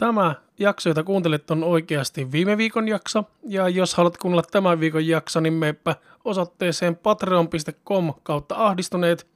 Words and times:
Tämä 0.00 0.34
jakso, 0.58 0.88
jota 0.88 1.02
kuuntelet, 1.02 1.50
on 1.50 1.64
oikeasti 1.64 2.32
viime 2.32 2.56
viikon 2.56 2.88
jakso. 2.88 3.24
Ja 3.42 3.68
jos 3.68 3.94
haluat 3.94 4.18
kuunnella 4.18 4.42
tämän 4.50 4.80
viikon 4.80 5.06
jakso, 5.06 5.40
niin 5.40 5.52
meepä 5.52 5.96
osoitteeseen 6.24 6.96
patreon.com 6.96 8.14
kautta 8.22 8.54
ahdistuneet. 8.54 9.26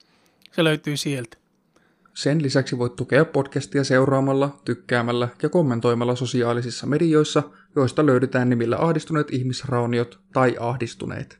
Se 0.52 0.64
löytyy 0.64 0.96
sieltä. 0.96 1.36
Sen 2.14 2.42
lisäksi 2.42 2.78
voit 2.78 2.96
tukea 2.96 3.24
podcastia 3.24 3.84
seuraamalla, 3.84 4.58
tykkäämällä 4.64 5.28
ja 5.42 5.48
kommentoimalla 5.48 6.16
sosiaalisissa 6.16 6.86
medioissa, 6.86 7.42
joista 7.76 8.06
löydetään 8.06 8.50
nimillä 8.50 8.76
ahdistuneet 8.78 9.30
ihmisrauniot 9.30 10.20
tai 10.32 10.56
ahdistuneet. 10.60 11.38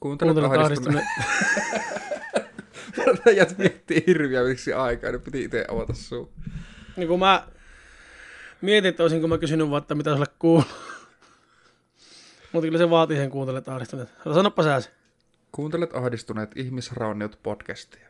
Kuuntelet, 0.00 0.34
Kuuntelet 0.34 0.64
ahdistuneet. 0.64 1.04
Rajat 3.26 3.58
miettii 3.58 4.04
hirviäviksi 4.06 4.72
aikaa, 4.72 5.10
niin 5.10 5.20
piti 5.20 5.44
itse 5.44 5.64
avata 5.68 5.94
suu. 5.94 6.32
Niin 6.96 7.08
kun 7.08 7.18
mä 7.18 7.46
mietin, 8.60 8.88
että 8.88 9.02
olisinko 9.02 9.28
mä 9.28 9.38
kysynyt 9.38 9.70
vaan, 9.70 9.82
että 9.82 9.94
mitä 9.94 10.12
sulle 10.12 10.26
kuuluu. 10.38 10.64
Mutta 12.52 12.66
kyllä 12.66 12.78
se 12.78 12.90
vaatii 12.90 13.16
sen 13.16 13.30
kuuntelet 13.30 13.68
ahdistuneet. 13.68 14.08
Sanoppa 14.34 14.62
sä 14.62 14.80
se. 14.80 14.90
Kuuntelet 15.52 15.94
ahdistuneet 15.94 16.50
ihmisrauniot 16.56 17.38
podcastia. 17.42 18.08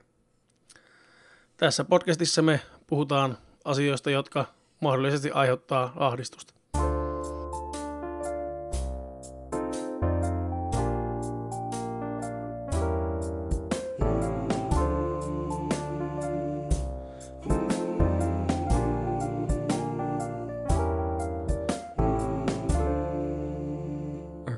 Tässä 1.56 1.84
podcastissa 1.84 2.42
me 2.42 2.61
puhutaan 2.87 3.39
asioista, 3.64 4.11
jotka 4.11 4.47
mahdollisesti 4.80 5.30
aiheuttaa 5.30 5.92
ahdistusta. 5.97 6.53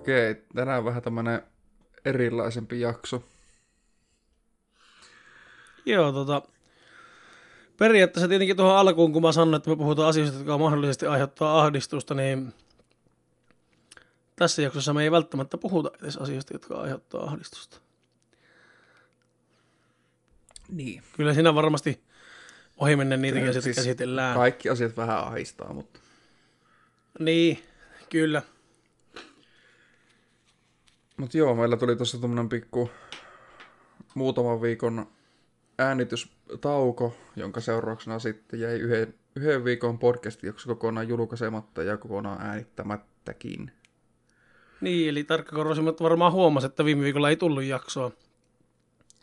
Okei, 0.06 0.34
tänään 0.54 0.84
vähän 0.84 1.02
tämmönen 1.02 1.42
erilaisempi 2.04 2.80
jakso. 2.80 3.22
Joo, 5.86 6.12
tota, 6.12 6.42
periaatteessa 7.78 8.28
tietenkin 8.28 8.56
tuohon 8.56 8.76
alkuun, 8.76 9.12
kun 9.12 9.22
mä 9.22 9.32
sanoin, 9.32 9.54
että 9.54 9.70
me 9.70 9.76
puhutaan 9.76 10.08
asioista, 10.08 10.38
jotka 10.38 10.58
mahdollisesti 10.58 11.06
aiheuttaa 11.06 11.60
ahdistusta, 11.60 12.14
niin 12.14 12.54
tässä 14.36 14.62
jaksossa 14.62 14.94
me 14.94 15.02
ei 15.02 15.10
välttämättä 15.10 15.58
puhuta 15.58 15.90
edes 16.02 16.16
asioista, 16.16 16.54
jotka 16.54 16.80
aiheuttaa 16.80 17.24
ahdistusta. 17.24 17.78
Niin. 20.68 21.02
Kyllä 21.16 21.34
siinä 21.34 21.54
varmasti 21.54 22.00
ohimennen 22.76 23.22
niitäkin 23.22 23.48
asioita 23.48 23.64
siis 23.64 23.76
käsitellään. 23.76 24.36
Kaikki 24.36 24.68
asiat 24.68 24.96
vähän 24.96 25.18
ahistaa, 25.18 25.72
mutta 25.72 26.00
Niin, 27.18 27.62
kyllä. 28.10 28.42
Mutta 31.16 31.38
joo, 31.38 31.54
meillä 31.54 31.76
tuli 31.76 31.96
tuossa 31.96 32.18
tuommoinen 32.18 32.48
pikku 32.48 32.90
muutaman 34.14 34.62
viikon 34.62 35.06
äänitystauko, 35.78 37.16
jonka 37.36 37.60
seurauksena 37.60 38.18
sitten 38.18 38.60
jäi 38.60 38.78
yhden, 38.78 39.14
yhden 39.36 39.64
viikon 39.64 39.98
podcast 39.98 40.42
jakso 40.42 40.68
kokonaan 40.68 41.08
julkaisematta 41.08 41.82
ja 41.82 41.96
kokonaan 41.96 42.42
äänittämättäkin. 42.42 43.70
Niin, 44.80 45.08
eli 45.08 45.24
tarkkakorvaisimmat 45.24 46.00
varmaan 46.00 46.32
huomasi, 46.32 46.66
että 46.66 46.84
viime 46.84 47.04
viikolla 47.04 47.30
ei 47.30 47.36
tullut 47.36 47.64
jaksoa. 47.64 48.10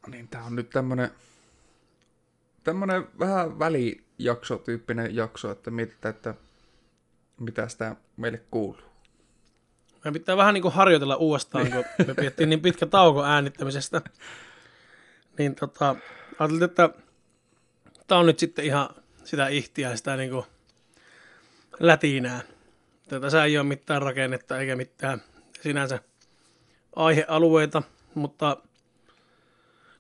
Niin 0.08 0.28
tää 0.28 0.44
on 0.44 0.56
nyt 0.56 0.70
tämmönen, 0.70 1.10
tämmönen 2.64 3.08
vähän 3.20 3.60
välijakso-tyyppinen 3.60 5.16
jakso, 5.16 5.52
että 5.52 5.72
mietitään, 5.72 6.16
että 6.16 6.34
mitä 7.40 7.68
sitä 7.68 7.96
meille 8.18 8.42
kuuluu. 8.52 8.93
Meidän 10.04 10.14
pitää 10.14 10.38
vähän 10.38 10.54
niin 10.54 10.62
kuin 10.62 10.74
harjoitella 10.74 11.16
uudestaan, 11.16 11.72
kun 11.72 11.86
me 12.08 12.14
pidettiin 12.14 12.50
niin 12.50 12.62
pitkä 12.62 12.86
tauko 12.86 13.24
äänittämisestä. 13.24 14.02
Niin 15.38 15.56
tota, 15.56 15.96
ajattelin, 16.40 16.64
että 16.64 16.90
tämä 18.08 18.20
on 18.20 18.26
nyt 18.26 18.40
sitten 18.40 18.66
ihan 18.66 18.90
sitä 19.24 19.48
ihtiä, 19.48 19.96
sitä 19.96 20.16
niin 20.16 20.30
kuin 20.30 20.46
lätinää. 21.80 22.42
Tässä 23.22 23.44
ei 23.44 23.58
ole 23.58 23.68
mitään 23.68 24.02
rakennetta 24.02 24.60
eikä 24.60 24.76
mitään 24.76 25.22
sinänsä 25.62 26.00
aihealueita, 26.96 27.84
mutta 28.16 28.58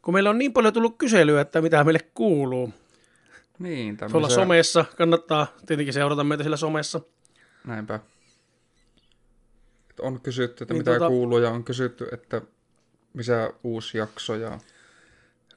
kun 0.02 0.14
meillä 0.14 0.30
on 0.30 0.38
niin 0.38 0.54
paljon 0.54 0.74
tullut 0.74 0.98
kyselyä, 0.98 1.42
että 1.42 1.62
mitä 1.62 1.84
meille 1.84 2.00
kuuluu. 2.14 2.74
Niin, 3.60 3.98
Tuolla 3.98 4.12
tämmöisiä... 4.12 4.36
somessa 4.36 4.86
kannattaa 4.98 5.48
tietenkin 5.66 5.94
seurata 5.94 6.24
meitä 6.24 6.44
siellä 6.44 6.58
somessa. 6.58 7.02
Näinpä. 7.68 8.00
On 10.00 10.22
kysytty, 10.22 10.64
että 10.64 10.74
Niin 10.74 10.80
mitä 10.82 10.98
tota- 10.98 11.08
kuuluu 11.08 11.38
ja 11.40 11.50
on 11.50 11.64
kysytty, 11.64 12.08
että 12.12 12.42
missä 13.14 13.54
uusi 13.64 13.98
jakso 13.98 14.36
ja 14.36 14.60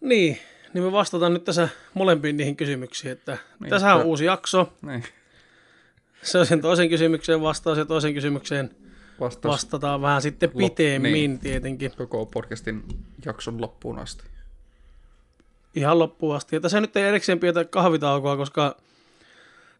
Niin, 0.01 0.39
niin 0.75 0.85
me 0.85 0.93
vastataan 0.93 1.35
nyt 1.35 1.45
tässä 1.45 1.69
molempiin 1.95 2.37
niihin 2.37 2.57
kysymyksiin, 2.57 3.13
että 3.13 3.39
Niin, 3.61 3.71
tässä 3.71 3.95
on 3.95 4.03
uusi 4.05 4.25
jakso, 4.25 4.73
niin, 4.83 5.05
se 6.23 6.39
on 6.39 6.47
sen 6.47 6.61
toisen 6.61 6.89
kysymykseen 6.89 7.41
vastaus 7.41 7.79
ja 7.79 7.85
toisen 7.85 8.15
kysymykseen 8.15 8.71
vastaus 9.21 9.53
vastataan 9.53 10.03
vähän 10.03 10.23
sitten 10.23 10.51
Lop- 10.51 10.57
pitemmin 10.57 11.13
niin. 11.13 11.39
tietenkin, 11.39 11.93
koko 11.97 12.27
podcastin 12.27 12.85
jakson 13.25 13.61
loppuun 13.61 13.99
asti. 13.99 14.25
ihan 15.75 15.99
loppuun 15.99 16.37
asti. 16.37 16.57
Ja 16.57 16.61
tässä 16.61 16.81
nyt 16.81 16.97
ei 16.97 17.05
erikseen 17.05 17.41
pidetä 17.41 17.65
kahvitaukoa, 17.65 18.37
koska 18.37 18.77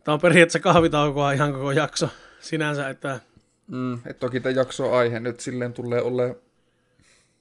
tämä 0.05 0.15
on 0.15 0.21
periaatteessa 0.21 0.61
kahvitaukoa 0.61 1.33
ihan 1.33 1.53
koko 1.53 1.73
jakso 1.73 2.09
sinänsä, 2.41 2.89
että 2.89 3.21
Mm, 3.67 3.95
et 4.07 4.19
toki 4.19 4.41
tämä 4.41 4.55
jakso 4.55 4.93
aihe 4.93 5.21
nyt 5.21 5.41
silleen 5.41 5.73
tulee 5.73 6.03
ole 6.03 6.37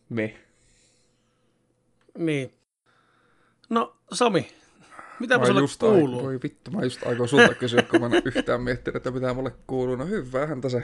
me. 0.10 0.36
niin. 2.18 2.54
No 3.70 3.96
Sami, 4.12 4.52
mitä 5.20 5.38
Mä 5.38 5.46
sulle 5.46 5.60
just 5.60 5.80
kuuluu? 5.80 6.18
Ai, 6.20 6.24
voi 6.26 6.40
vittu, 6.44 6.72
mä 6.72 6.84
just 6.84 7.08
aikoin 7.08 7.30
sulta 7.30 7.54
kysyä, 7.54 7.82
kun 7.82 8.02
mä 8.02 8.06
en 8.06 8.22
yhtään 8.26 8.62
miettinyt, 8.62 8.96
että 8.96 9.12
mitä 9.12 9.34
mulle 9.34 9.52
kuuluu. 9.68 9.96
No 9.96 10.06
hyvähän 10.06 10.62
se. 10.68 10.84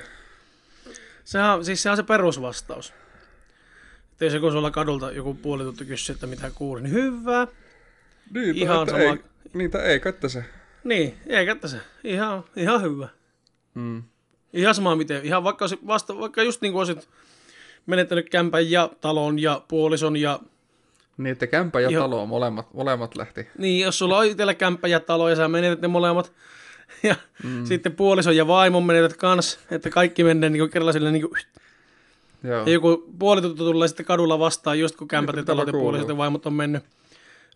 Sehän, 1.23 1.53
on- 1.53 1.65
siis 1.65 1.83
se 1.83 1.89
on 1.89 1.97
se 1.97 2.03
perusvastaus. 2.03 2.93
Että 4.11 4.25
jos 4.25 4.33
joku 4.33 4.51
sulla 4.51 4.71
kadulta 4.71 5.11
joku 5.11 5.33
puoli 5.33 5.63
tuntia 5.63 5.87
kysyy, 5.87 6.13
että 6.13 6.27
mitä 6.27 6.51
kuuluu, 6.55 6.83
niin 6.83 6.93
hyvä. 6.93 7.47
Niin, 8.33 8.55
Ihan 8.55 8.87
sama- 8.89 8.99
Ei, 8.99 9.23
niitä 9.53 9.83
ei, 9.83 9.99
katso 9.99 10.29
se. 10.29 10.45
Niin, 10.83 11.17
eikä 11.27 11.57
se. 11.67 11.77
Ihan, 12.03 12.43
ihan 12.55 12.81
hyvä. 12.81 13.09
Mm. 13.75 14.03
Ihan 14.53 14.75
sama 14.75 14.95
miten. 14.95 15.25
Ihan 15.25 15.43
vaikka, 15.43 15.65
vasta, 15.87 16.19
vaikka 16.19 16.43
just 16.43 16.61
niin 16.61 16.71
kuin 16.71 16.79
olisit 16.79 17.09
menettänyt 17.85 18.29
kämpän 18.29 18.71
ja 18.71 18.89
talon 19.01 19.39
ja 19.39 19.61
puolison 19.67 20.17
ja... 20.17 20.39
Niin, 21.17 21.31
että 21.31 21.47
kämpä 21.47 21.79
ja 21.79 21.89
Joo. 21.89 22.03
talo 22.03 22.25
molemmat, 22.25 22.73
molemmat 22.73 23.15
lähti. 23.15 23.47
Niin, 23.57 23.81
jos 23.85 23.97
sulla 23.97 24.17
on 24.17 24.25
itsellä 24.25 24.53
kämppä 24.53 24.87
ja 24.87 24.99
talo 24.99 25.29
ja 25.29 25.35
sä 25.35 25.47
menetät 25.47 25.81
ne 25.81 25.87
molemmat. 25.87 26.31
Ja 27.03 27.15
mm. 27.43 27.65
sitten 27.65 27.91
puolison 27.91 28.35
ja 28.35 28.47
vaimon 28.47 28.83
menetät 28.83 29.17
kans. 29.17 29.59
Että 29.71 29.89
kaikki 29.89 30.23
menee 30.23 30.49
niin 30.49 30.69
kerralla 30.69 30.91
silleen 30.91 31.13
niin 31.13 31.29
kuin... 31.29 31.41
Joo. 32.43 32.65
Ja 32.65 32.73
joku 32.73 33.13
puoli 33.19 33.41
tuntia 33.41 33.65
tulee 33.65 33.87
sitten 33.87 34.05
kadulla 34.05 34.39
vastaan, 34.39 34.79
just 34.79 34.95
kun 34.95 35.07
kämpät 35.07 35.35
ja 35.35 35.41
Mitä 35.41 35.45
talot 35.45 35.67
ja 35.67 35.71
kuuluu? 35.71 35.85
puolisot 35.85 36.09
ja 36.09 36.17
vaimot 36.17 36.45
on 36.45 36.53
mennyt. 36.53 36.83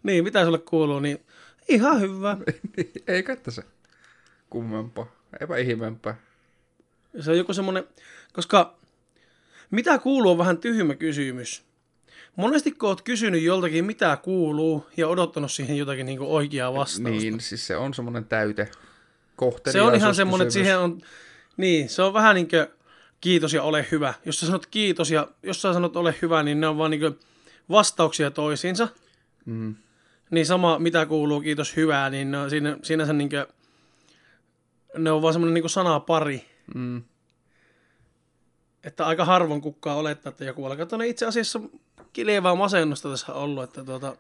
Niin, 0.04 0.24
mitä 0.24 0.46
sulle 0.46 0.58
kuuluu, 0.58 1.00
niin 1.00 1.20
ihan 1.68 2.02
hyvä. 2.02 2.38
ei 3.08 3.24
katso 3.24 3.52
se. 3.52 3.64
Kummempaa. 4.50 5.06
Eipä 5.42 5.58
ihmeempää. 5.58 6.18
Se 7.20 7.32
on 7.32 7.38
joku 7.38 7.54
semmoinen, 7.54 7.84
koska 8.34 8.78
mitä 9.72 10.00
kuuluu 10.00 10.32
on 10.32 10.38
vähän 10.38 10.58
tyhmä 10.58 10.96
kysymys. 10.96 11.64
Monesti 12.36 12.72
kun 12.72 12.90
oot 12.90 13.02
kysynyt 13.02 13.42
joltakin 13.42 13.86
mitä 13.86 14.18
kuuluu 14.18 14.88
ja 14.98 15.08
odottanut 15.08 15.52
siihen 15.52 15.78
jotakin 15.78 16.06
niin 16.06 16.22
oikeaa 16.22 16.74
vastausta. 16.74 17.10
Niin, 17.10 17.40
siis 17.40 17.68
se 17.68 17.78
on 17.78 17.94
semmoinen 17.94 18.26
täyte. 18.26 18.72
se 19.72 19.82
on 19.82 19.96
ihan 19.96 20.16
semmoinen, 20.16 20.46
että 20.46 20.54
siihen 20.54 20.80
on, 20.80 21.02
niin, 21.58 21.90
se 21.90 22.02
on 22.02 22.14
vähän 22.14 22.36
niin 22.36 22.48
kuin 22.50 22.68
kiitos 23.22 23.54
ja 23.54 23.64
ole 23.64 23.88
hyvä. 23.92 24.14
Jos 24.26 24.40
sä 24.40 24.46
sanot 24.46 24.66
kiitos 24.66 25.12
ja 25.12 25.28
jos 25.44 25.62
sä 25.62 25.74
sanot 25.74 25.96
ole 25.96 26.16
hyvä, 26.22 26.44
niin 26.44 26.62
ne 26.62 26.68
on 26.68 26.78
vaan 26.78 26.92
niin 26.92 27.02
kuin 27.02 27.20
vastauksia 27.70 28.32
toisiinsa. 28.32 28.88
Mm. 29.46 29.76
Niin 30.32 30.46
sama 30.46 30.80
mitä 30.80 31.06
kuuluu 31.06 31.42
kiitos 31.42 31.76
hyvää, 31.76 32.10
niin 32.10 32.32
ne 32.32 32.38
on 32.38 32.50
siinä, 32.50 32.78
siinä 32.84 33.06
se 33.06 33.14
niin 33.14 33.30
kuin, 33.30 33.46
ne 34.98 35.12
on 35.12 35.22
vaan 35.22 35.34
semmoinen 35.34 35.54
niin 35.54 35.70
sanapari. 35.70 36.46
Mm. 36.76 37.04
Että 38.86 39.06
aika 39.06 39.26
harvoin 39.26 39.62
kukkaa 39.62 39.96
olettaa, 39.96 40.30
että 40.30 40.44
joku 40.46 40.66
alkaa 40.66 40.86
tuonne 40.86 41.08
itse 41.08 41.26
asiassa 41.26 41.60
kilevää 42.14 42.56
masennusta 42.56 43.10
tässä 43.10 43.34
ollut, 43.34 43.64
että 43.64 43.84
tuota, 43.84 44.18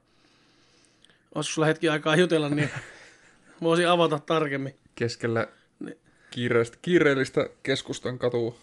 olisiko 1.35 1.53
sulla 1.53 1.65
hetki 1.65 1.89
aikaa 1.89 2.15
jutella, 2.15 2.49
niin 2.49 2.69
voisin 3.61 3.87
avata 3.87 4.19
tarkemmin. 4.19 4.75
Keskellä 4.95 5.47
Niin. 5.79 5.97
kiireellistä, 6.31 6.77
kiireellistä 6.81 7.49
keskustan 7.63 8.19
katua. 8.19 8.55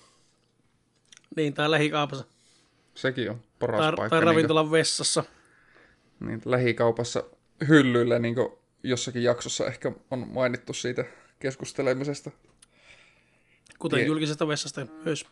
Niin, 1.37 1.55
tai 1.55 1.71
lähikaupassa, 1.71 2.25
Sekin 2.95 3.31
on 3.31 3.41
paras 3.59 3.79
tai, 3.81 3.93
paikka. 3.97 4.09
tai 4.09 4.21
niin 4.21 4.27
ravintolan 4.27 4.71
vessassa. 4.71 5.23
kuin, 6.19 6.29
niin, 6.29 6.41
lähikaupassa 6.45 7.25
hyllyillä 7.69 8.19
niin 8.19 8.35
jossakin 8.83 9.23
jaksossa 9.23 9.67
ehkä 9.67 9.93
on 10.11 10.29
mainittu 10.29 10.73
siitä 10.73 11.05
keskustelemisesta. 11.39 12.31
Kuten 13.79 13.99
Tie- 13.99 14.07
julkisesta 14.07 14.49
vessasta 14.49 14.87
myös. 15.05 15.27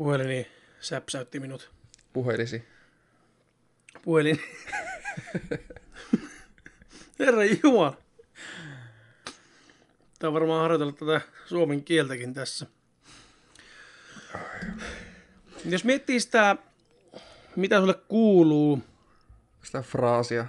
Puhelini 0.00 0.46
säpsäytti 0.80 1.40
minut. 1.40 1.70
Puhelisi. 2.12 2.64
Puhelin. 4.02 4.40
Herra 7.18 7.44
Jumala. 7.44 7.96
Tämä 10.18 10.28
on 10.28 10.34
varmaan 10.34 10.62
harjoitellut 10.62 10.96
tätä 10.98 11.20
suomen 11.46 11.84
kieltäkin 11.84 12.34
tässä. 12.34 12.66
Jos 15.64 15.84
miettii 15.84 16.20
sitä, 16.20 16.56
mitä 17.56 17.80
sulle 17.80 17.94
kuuluu, 17.94 18.82
Sitä 19.62 19.82
fraasia. 19.82 20.46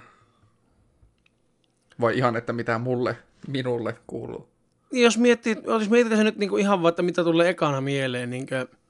Vai 2.00 2.18
ihan, 2.18 2.36
että 2.36 2.52
mitä 2.52 2.78
mulle, 2.78 3.16
minulle 3.48 3.96
kuuluu. 4.06 4.48
niin 4.92 5.04
jos 5.04 5.18
miettii, 5.18 5.56
jos 5.64 5.90
mietitään 5.90 6.18
se 6.18 6.24
nyt 6.24 6.36
niinku 6.36 6.56
ihan 6.56 6.82
vaan, 6.82 6.90
että 6.90 7.02
mitä 7.02 7.24
tulee 7.24 7.48
ekana 7.48 7.80
mieleen, 7.80 8.30
niin 8.30 8.46
kuin, 8.46 8.81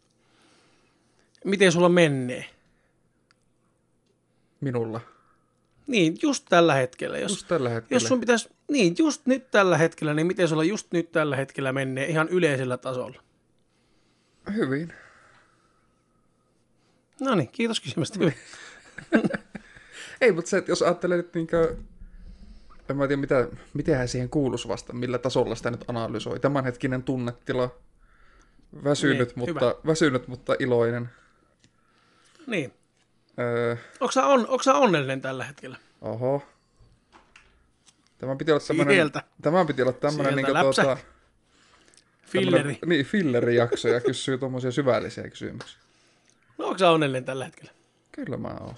miten 1.44 1.72
sulla 1.72 1.88
menee. 1.88 2.44
Minulla. 4.60 5.00
Niin, 5.86 6.16
just 6.22 6.46
tällä 6.48 6.74
hetkellä. 6.74 7.18
Jos, 7.18 7.32
Just 7.32 7.48
tällä 7.48 7.68
hetkellä. 7.68 7.96
jos 7.96 8.08
sun 8.08 8.20
pitäisi, 8.20 8.48
niin 8.70 8.94
just 8.98 9.26
nyt 9.26 9.50
tällä 9.50 9.78
hetkellä, 9.78 10.14
niin 10.14 10.26
miten 10.26 10.48
sulla 10.48 10.64
just 10.64 10.86
nyt 10.92 11.12
tällä 11.12 11.36
hetkellä 11.36 11.72
menee 11.72 12.06
ihan 12.06 12.28
yleisellä 12.28 12.76
tasolla? 12.76 13.22
Hyvin. 14.54 14.92
No 17.20 17.34
niin, 17.34 17.48
kiitos 17.48 17.80
kysymästä. 17.80 18.18
Ei, 20.20 20.32
mutta 20.32 20.48
se, 20.50 20.58
että 20.58 20.70
jos 20.70 20.82
ajattelee 20.82 21.16
nyt 21.16 21.34
niinkö... 21.34 21.76
En 22.88 22.96
mä 22.96 23.06
tiedä, 23.08 23.20
mitä, 23.20 23.48
mitenhän 23.74 24.08
siihen 24.08 24.28
kuuluisi 24.30 24.68
vasta, 24.68 24.92
millä 24.92 25.18
tasolla 25.18 25.54
sitä 25.54 25.70
nyt 25.70 25.84
analysoi. 25.88 26.40
Tämänhetkinen 26.40 27.02
tunnetila. 27.02 27.74
Väsynyt, 28.84 29.18
Niin, 29.28 29.38
mutta, 29.38 29.52
hyvä. 29.66 29.74
väsynyt 29.86 30.28
mutta 30.28 30.54
iloinen. 30.58 31.08
Niin. 32.46 32.72
Öö, 33.38 33.76
Onko 34.00 34.12
sä, 34.12 34.26
on, 34.26 34.40
onko 34.40 34.62
sä 34.62 34.74
onnellinen 34.74 35.20
tällä 35.20 35.44
hetkellä? 35.44 35.76
oho. 36.00 36.42
Tämä 38.18 38.36
piti 38.36 38.52
olla 38.52 38.60
tämmönen, 38.66 38.94
Sieltä. 38.94 39.22
tämä 39.42 39.64
piti 39.64 39.82
olla 39.82 40.30
niinku 40.30 40.52
läpsä. 40.54 40.82
tuota, 40.82 41.00
Filleri. 42.26 42.62
tämmönen- 42.62 42.88
Niin, 42.88 43.06
fillerijakso 43.06 43.88
ja 43.88 44.00
kysyy 44.00 44.38
tuommoisia 44.38 44.70
syvällisiä 44.70 45.30
kysymyksiä. 45.30 45.78
No 46.58 46.66
onko 46.66 46.78
sä 46.78 46.90
onnellinen 46.90 47.24
tällä 47.24 47.44
hetkellä? 47.44 47.72
Kyllä 48.12 48.36
mä 48.36 48.48
oon. 48.60 48.74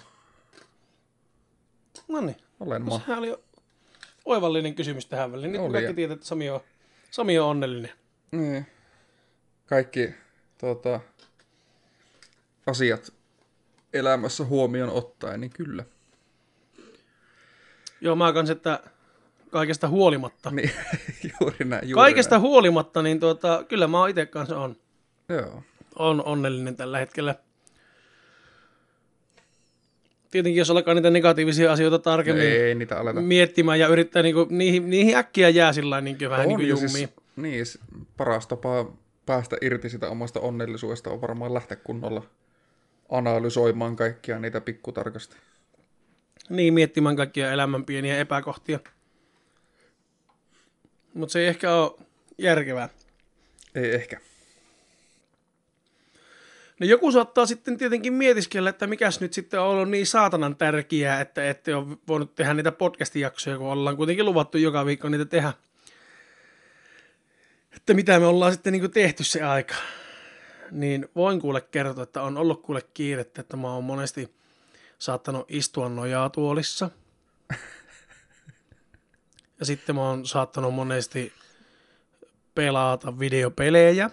No 2.07 2.21
niin. 2.21 2.37
Olen 2.59 2.85
mä. 2.85 2.91
Sehän 2.91 3.19
oli 3.19 3.35
oivallinen 4.25 4.75
kysymys 4.75 5.05
tähän 5.05 5.31
väliin. 5.31 5.51
Nyt 5.51 5.61
Oli, 5.61 5.71
kaikki 5.73 5.93
tietää, 5.93 6.13
että 6.13 6.25
Sami 6.25 6.49
on, 6.49 6.59
Sami 7.11 7.39
on 7.39 7.47
onnellinen. 7.49 7.91
Niin. 8.31 8.65
Kaikki 9.65 10.09
tuota, 10.57 10.99
asiat 12.67 13.13
elämässä 13.95 14.45
huomioon 14.45 14.89
ottaen, 14.89 15.41
niin 15.41 15.51
kyllä. 15.51 15.85
Joo, 18.01 18.15
mä 18.15 18.33
kans, 18.33 18.49
että 18.49 18.79
kaikesta 19.51 19.87
huolimatta. 19.87 20.51
Niin, 20.51 20.71
juuri 21.39 21.65
näin. 21.65 21.89
Juuri 21.89 22.03
Kaikesta 22.03 22.39
huolimatta, 22.39 23.01
niin 23.01 23.19
tuota, 23.19 23.63
kyllä 23.67 23.87
mä 23.87 24.09
itse 24.09 24.25
kanssa 24.25 24.59
on, 24.59 24.75
näin. 25.29 25.41
Joo. 25.41 25.63
on 25.95 26.23
onnellinen 26.25 26.75
tällä 26.75 26.99
hetkellä. 26.99 27.35
Tietenkin 30.31 30.59
jos 30.59 30.69
alkaa 30.69 30.93
niitä 30.93 31.09
negatiivisia 31.09 31.71
asioita 31.71 31.99
tarkemmin 31.99 32.45
Ei 32.45 32.75
niitä 32.75 32.99
aleta. 32.99 33.21
miettimään 33.21 33.79
ja 33.79 33.87
yrittää 33.87 34.23
niinku, 34.23 34.47
niihin, 34.49 34.89
niihin 34.89 35.15
äkkiä 35.15 35.49
jää 35.49 35.73
sillä 35.73 36.01
niin 36.01 36.17
vähän 36.29 36.47
niin 36.47 36.57
kuin 36.57 36.67
ja 36.67 36.69
jummiin. 36.69 36.89
siis, 36.89 37.09
niin, 37.35 37.65
paras 38.17 38.47
tapa 38.47 38.91
päästä 39.25 39.57
irti 39.61 39.89
sitä 39.89 40.09
omasta 40.09 40.39
onnellisuudesta 40.39 41.09
on 41.09 41.21
varmaan 41.21 41.53
lähteä 41.53 41.77
kunnolla 41.77 42.23
analysoimaan 43.09 43.95
kaikkia 43.95 44.39
niitä 44.39 44.61
pikkutarkasti. 44.61 45.35
Niin, 46.49 46.73
miettimään 46.73 47.15
kaikkia 47.15 47.51
elämän 47.51 47.85
pieniä 47.85 48.17
epäkohtia. 48.17 48.79
Mutta 51.13 51.33
se 51.33 51.39
ei 51.39 51.47
ehkä 51.47 51.75
ole 51.75 51.91
järkevää. 52.37 52.89
Ei 53.75 53.95
ehkä. 53.95 54.19
No 56.79 56.85
joku 56.87 57.11
saattaa 57.11 57.45
sitten 57.45 57.77
tietenkin 57.77 58.13
mietiskellä, 58.13 58.69
että 58.69 58.87
mikäs 58.87 59.19
nyt 59.19 59.33
sitten 59.33 59.59
on 59.59 59.67
ollut 59.67 59.89
niin 59.89 60.07
saatanan 60.07 60.55
tärkeää, 60.55 61.21
että 61.21 61.49
ette 61.49 61.75
ole 61.75 61.97
voinut 62.07 62.35
tehdä 62.35 62.53
niitä 62.53 62.71
podcast-jaksoja, 62.71 63.57
kun 63.57 63.67
ollaan 63.67 63.97
kuitenkin 63.97 64.25
luvattu 64.25 64.57
joka 64.57 64.85
viikko 64.85 65.09
niitä 65.09 65.25
tehdä. 65.25 65.53
Että 67.75 67.93
mitä 67.93 68.19
me 68.19 68.25
ollaan 68.25 68.51
sitten 68.51 68.73
niin 68.73 68.91
tehty 68.91 69.23
se 69.23 69.43
aika. 69.43 69.75
Niin 70.71 71.07
voin 71.15 71.41
kuule 71.41 71.61
kertoa, 71.61 72.03
että 72.03 72.21
on 72.21 72.37
ollut 72.37 72.61
kuule 72.61 72.81
kiirettä, 72.93 73.41
että 73.41 73.57
mä 73.57 73.73
oon 73.73 73.83
monesti 73.83 74.33
saattanut 74.99 75.45
istua 75.49 75.89
nojatuolissa. 75.89 76.89
Ja 79.59 79.65
sitten 79.65 79.95
mä 79.95 80.01
oon 80.01 80.25
saattanut 80.25 80.73
monesti 80.73 81.33
pelata 82.55 83.19
videopelejä. 83.19 84.09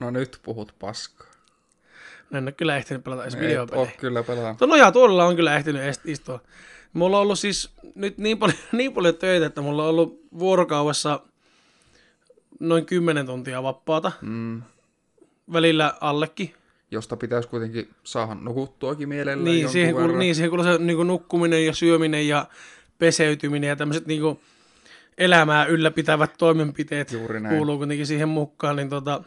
No 0.00 0.10
nyt 0.10 0.40
puhut 0.42 0.74
paskaa. 0.78 1.26
Mä 2.30 2.38
en 2.38 2.44
ole 2.44 2.52
kyllä 2.52 2.76
ehtinyt 2.76 3.04
pelata 3.04 3.22
edes 3.22 3.34
Et 3.34 3.40
videopelejä. 3.40 3.80
oo 3.88 3.96
kyllä 4.00 4.22
pelaa. 4.22 4.54
Tuo 4.54 4.68
noja 4.68 4.92
tuolla 4.92 5.24
on 5.24 5.36
kyllä 5.36 5.56
ehtinyt 5.56 5.82
istua. 6.04 6.40
Mulla 6.92 7.16
on 7.16 7.22
ollut 7.22 7.38
siis 7.38 7.70
nyt 7.94 8.18
niin 8.18 8.38
paljon, 8.38 8.58
niin 8.72 8.92
paljon 8.92 9.14
töitä, 9.16 9.46
että 9.46 9.60
mulla 9.60 9.82
on 9.82 9.88
ollut 9.88 10.20
vuorokaudessa 10.38 11.20
noin 12.60 12.86
10 12.86 13.26
tuntia 13.26 13.62
vapaata. 13.62 14.12
Mm. 14.20 14.62
Välillä 15.52 15.94
allekin. 16.00 16.54
Josta 16.90 17.16
pitäisi 17.16 17.48
kuitenkin 17.48 17.88
saada 18.04 18.34
nukuttuakin 18.34 19.08
mielellään 19.08 19.44
Niin 19.44 19.68
siihen, 19.68 19.96
verran. 19.96 20.18
niin, 20.18 20.34
siihen 20.34 20.50
kuuluu 20.50 20.64
se 20.64 20.78
niin 20.78 21.06
nukkuminen 21.06 21.66
ja 21.66 21.74
syöminen 21.74 22.28
ja 22.28 22.46
peseytyminen 22.98 23.68
ja 23.68 23.76
tämmöiset 23.76 24.06
niin 24.06 24.22
elämää 25.18 25.64
ylläpitävät 25.66 26.34
toimenpiteet 26.38 27.12
Juuri 27.12 27.40
näin. 27.40 27.56
kuuluu 27.56 27.76
kuitenkin 27.78 28.06
siihen 28.06 28.28
mukaan. 28.28 28.76
Niin 28.76 28.88
tota, 28.88 29.22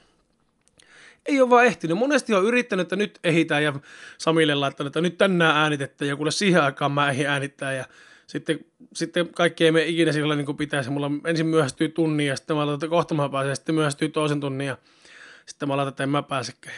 ei 1.26 1.42
ole 1.42 1.50
vaan 1.50 1.66
ehtinyt. 1.66 1.98
Monesti 1.98 2.34
on 2.34 2.46
yrittänyt, 2.46 2.84
että 2.84 2.96
nyt 2.96 3.20
ehitään 3.24 3.64
ja 3.64 3.74
Samille 4.18 4.56
laittanut, 4.56 4.88
että 4.88 5.02
nyt 5.02 5.18
tänään 5.18 5.58
äänitetään 5.58 6.10
ja 6.10 6.16
kuule 6.16 6.32
siihen 6.32 6.64
aikaan 6.64 6.92
mä 6.92 7.10
ehdin 7.10 7.28
äänittää 7.28 7.74
ja 7.74 7.86
sitten, 8.28 8.60
sitten 8.94 9.28
kaikki 9.28 9.66
ei 9.66 9.72
mene 9.72 9.86
ikinä 9.86 10.12
sillä 10.12 10.36
niin 10.36 10.46
kuin 10.46 10.58
pitäisi. 10.58 10.90
Mulla 10.90 11.12
ensin 11.26 11.46
myöhästyy 11.48 11.90
tunnin 11.90 12.28
ja 12.28 12.36
sitten 12.36 12.56
mä 12.56 12.60
laitan, 12.60 12.74
että 12.74 12.88
kohta 12.88 13.16
mä 13.16 13.30
pääsen 13.30 13.50
ja 13.50 13.56
sitten 13.56 13.76
myöhästyy 13.76 14.10
toisen 14.10 14.40
tunnin 14.40 14.68
ja 14.68 14.78
sitten 15.48 15.68
mä 15.68 15.78
laitan, 15.78 15.90
että 15.90 16.04
en 16.04 16.10
mä 16.10 16.24
pääsekään. 16.24 16.76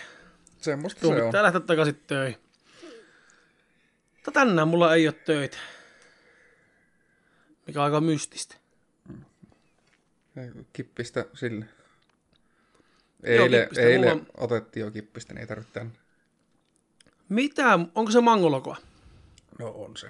Semmoista 0.58 1.02
Tuo 1.02 1.16
se 1.16 1.22
on. 1.22 1.28
pitää 1.28 1.44
lähteä 1.44 1.62
takaisin 1.62 2.02
töihin. 2.08 2.38
Mutta 4.16 4.32
tänään 4.32 4.68
mulla 4.68 4.96
ei 4.96 5.08
ole 5.08 5.16
töitä. 5.26 5.58
Mikä 7.68 7.80
on 7.80 7.86
aika 7.86 8.02
mystistä. 8.02 8.56
Kippistä 10.74 11.26
sille. 11.34 11.66
Joo, 13.24 13.44
Eilen, 13.44 13.62
kippistä 13.62 13.82
eilen 13.82 14.18
mulla 14.18 14.30
otettiin 14.38 14.82
jo 14.82 14.92
kippistä, 14.92 15.34
niin 15.34 15.42
ei 15.42 15.48
tarvitse 15.48 15.74
tänne. 15.74 15.94
Mitä? 17.30 17.80
Onko 17.96 18.12
se 18.12 18.22
mangolokoa? 18.22 18.78
No 19.60 19.68
on 19.68 19.98
se. 19.98 20.10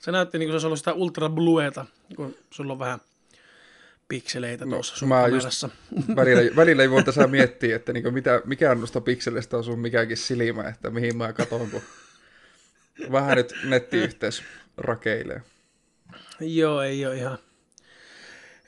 Se 0.00 0.12
näytti 0.12 0.38
niin 0.38 0.48
kuin 0.48 0.52
se 0.52 0.54
olisi 0.54 0.66
ollut 0.66 0.78
sitä 0.78 0.92
ultra 0.92 1.28
blueta, 1.28 1.86
kun 2.16 2.36
sulla 2.50 2.72
on 2.72 2.78
vähän 2.78 3.00
pikseleitä 4.12 4.66
tuossa 4.66 4.96
sun 4.96 5.08
No, 5.08 5.14
mä 5.14 5.20
just- 5.20 5.30
kamerassa. 5.30 5.68
Välillä, 6.16 6.56
välillä 6.56 6.82
ei 6.82 6.90
voi 6.90 7.04
tässä 7.04 7.26
miettiä, 7.26 7.76
että 7.76 7.92
niinku 7.92 8.10
mitä, 8.10 8.42
mikä 8.44 8.74
noista 8.74 9.00
pikseleistä 9.00 9.56
on 9.56 9.64
sun 9.64 9.78
mikäkin 9.78 10.16
silmä, 10.16 10.68
että 10.68 10.90
mihin 10.90 11.16
mä 11.16 11.32
katon, 11.32 11.70
kun 11.70 11.82
vähän 13.12 13.36
nyt 13.36 13.54
nettiyhteys 13.64 14.42
rakeilee. 14.76 15.42
Joo, 16.40 16.82
ei 16.82 17.06
ole 17.06 17.16
ihan... 17.16 17.38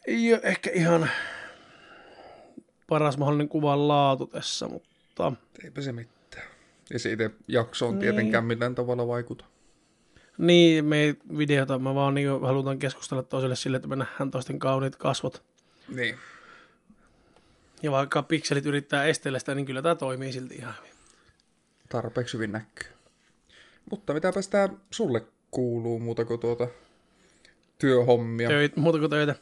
Ei 0.06 0.32
ole 0.32 0.40
ehkä 0.44 0.70
ihan 0.70 1.10
paras 2.88 3.18
mahdollinen 3.18 3.48
kuvan 3.48 3.88
laatu 3.88 4.26
tässä, 4.26 4.68
mutta 4.68 5.32
Eipä 5.64 5.80
se 5.82 5.92
mitään. 5.92 6.46
Ja 6.90 6.98
se 6.98 7.12
itse 7.12 7.30
jaksoon 7.48 7.92
Niin. 7.94 8.00
tietenkään 8.00 8.44
millään 8.44 8.74
tavalla 8.74 9.06
vaikuta. 9.08 9.44
Niin, 10.38 10.84
me 10.84 10.96
ei 10.96 11.14
videota, 11.38 11.78
me 11.78 11.94
vaan 11.94 12.14
niin 12.14 12.40
halutaan 12.40 12.78
keskustella 12.78 13.22
toiselle 13.22 13.56
sille, 13.56 13.76
että 13.76 13.88
me 13.88 13.96
nähdään 13.96 14.30
toisten 14.30 14.58
kauniit 14.58 14.96
kasvot. 14.96 15.42
Niin. 15.88 16.16
Ja 17.82 17.90
vaikka 17.90 18.22
pikselit 18.22 18.66
yrittää 18.66 19.04
estellä 19.04 19.38
sitä, 19.38 19.54
niin 19.54 19.66
kyllä 19.66 19.82
tämä 19.82 19.94
toimii 19.94 20.32
silti 20.32 20.54
ihan 20.54 20.74
hyvin. 20.78 20.90
Tarpeeksi 21.88 22.34
hyvin 22.34 22.52
näkyy. 22.52 22.88
Mutta 23.90 24.14
mitäpä 24.14 24.42
sitä 24.42 24.68
sulle 24.90 25.24
kuuluu 25.50 25.98
muuta 25.98 26.24
kuin 26.24 26.40
tuota 26.40 26.68
työhommia? 27.78 28.48
Töitä, 28.48 28.80
muuta 28.80 28.98
kuin 28.98 29.10
töitä. 29.10 29.34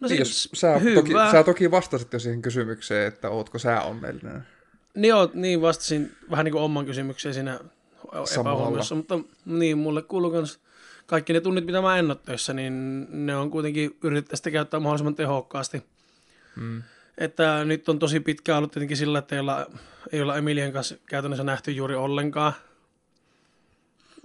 No 0.00 0.08
Niin, 0.08 0.26
siis, 0.26 0.48
jos 0.52 0.60
sä, 0.60 0.78
hyvä. 0.78 0.94
toki, 0.94 1.12
sä 1.32 1.44
toki 1.44 1.70
vastasit 1.70 2.12
jo 2.12 2.18
siihen 2.18 2.42
kysymykseen, 2.42 3.08
että 3.08 3.30
ootko 3.30 3.58
sä 3.58 3.82
onnellinen. 3.82 4.46
Niin, 4.94 5.08
joo, 5.08 5.30
niin 5.34 5.60
vastasin 5.60 6.16
vähän 6.30 6.44
niin 6.44 6.52
kuin 6.52 6.62
oman 6.62 6.86
kysymykseen 6.86 7.34
siinä. 7.34 7.60
Epähuomiossa, 8.40 8.94
mutta 8.94 9.18
niin, 9.46 9.78
mulle 9.78 10.02
kuuluu 10.02 10.30
kans 10.30 10.60
kaikki 11.06 11.32
ne 11.32 11.40
tunnit, 11.40 11.66
mitä 11.66 11.82
mä 11.82 11.98
en 11.98 12.06
ole 12.10 12.18
töissä, 12.24 12.52
niin 12.52 13.06
ne 13.26 13.36
on 13.36 13.50
kuitenkin 13.50 13.96
yritetty 14.02 14.36
sitä 14.36 14.50
käyttää 14.50 14.80
mahdollisimman 14.80 15.14
tehokkaasti. 15.14 15.82
Mm. 16.56 16.82
Että 17.18 17.64
nyt 17.64 17.88
on 17.88 17.98
tosi 17.98 18.20
pitkä 18.20 18.56
ollut 18.56 18.72
tietenkin 18.72 18.96
sillä, 18.96 19.18
että 19.18 19.34
ei 19.34 19.40
olla, 19.40 19.66
ei 20.12 20.22
olla 20.22 20.36
Emilian 20.36 20.72
kanssa 20.72 20.94
käytännössä 21.06 21.44
nähty 21.44 21.70
juuri 21.70 21.94
ollenkaan. 21.94 22.52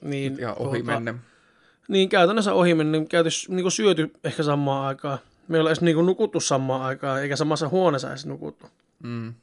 Niin, 0.02 0.38
Ja 0.40 0.54
ohi 0.54 0.84
tuota, 0.84 1.00
menne. 1.00 1.16
Niin, 1.88 2.10
käytännössä 2.10 2.54
ohi 2.54 2.74
mennä, 2.74 2.98
käyty, 3.10 3.30
niin 3.48 3.72
syöty 3.72 4.12
ehkä 4.24 4.44
samaan 4.44 4.88
aikaan. 4.88 5.20
Me 5.48 5.58
ei 5.58 5.60
olla 5.60 5.70
edes 5.70 5.82
niin 5.82 6.06
nukuttu 6.06 6.40
samaan 6.40 6.82
aikaan, 6.82 7.22
eikä 7.22 7.36
samassa 7.36 7.70
huoneessa 7.70 8.10
edes 8.10 8.26
nukuttu. 8.26 8.70
Mm. 9.04 9.34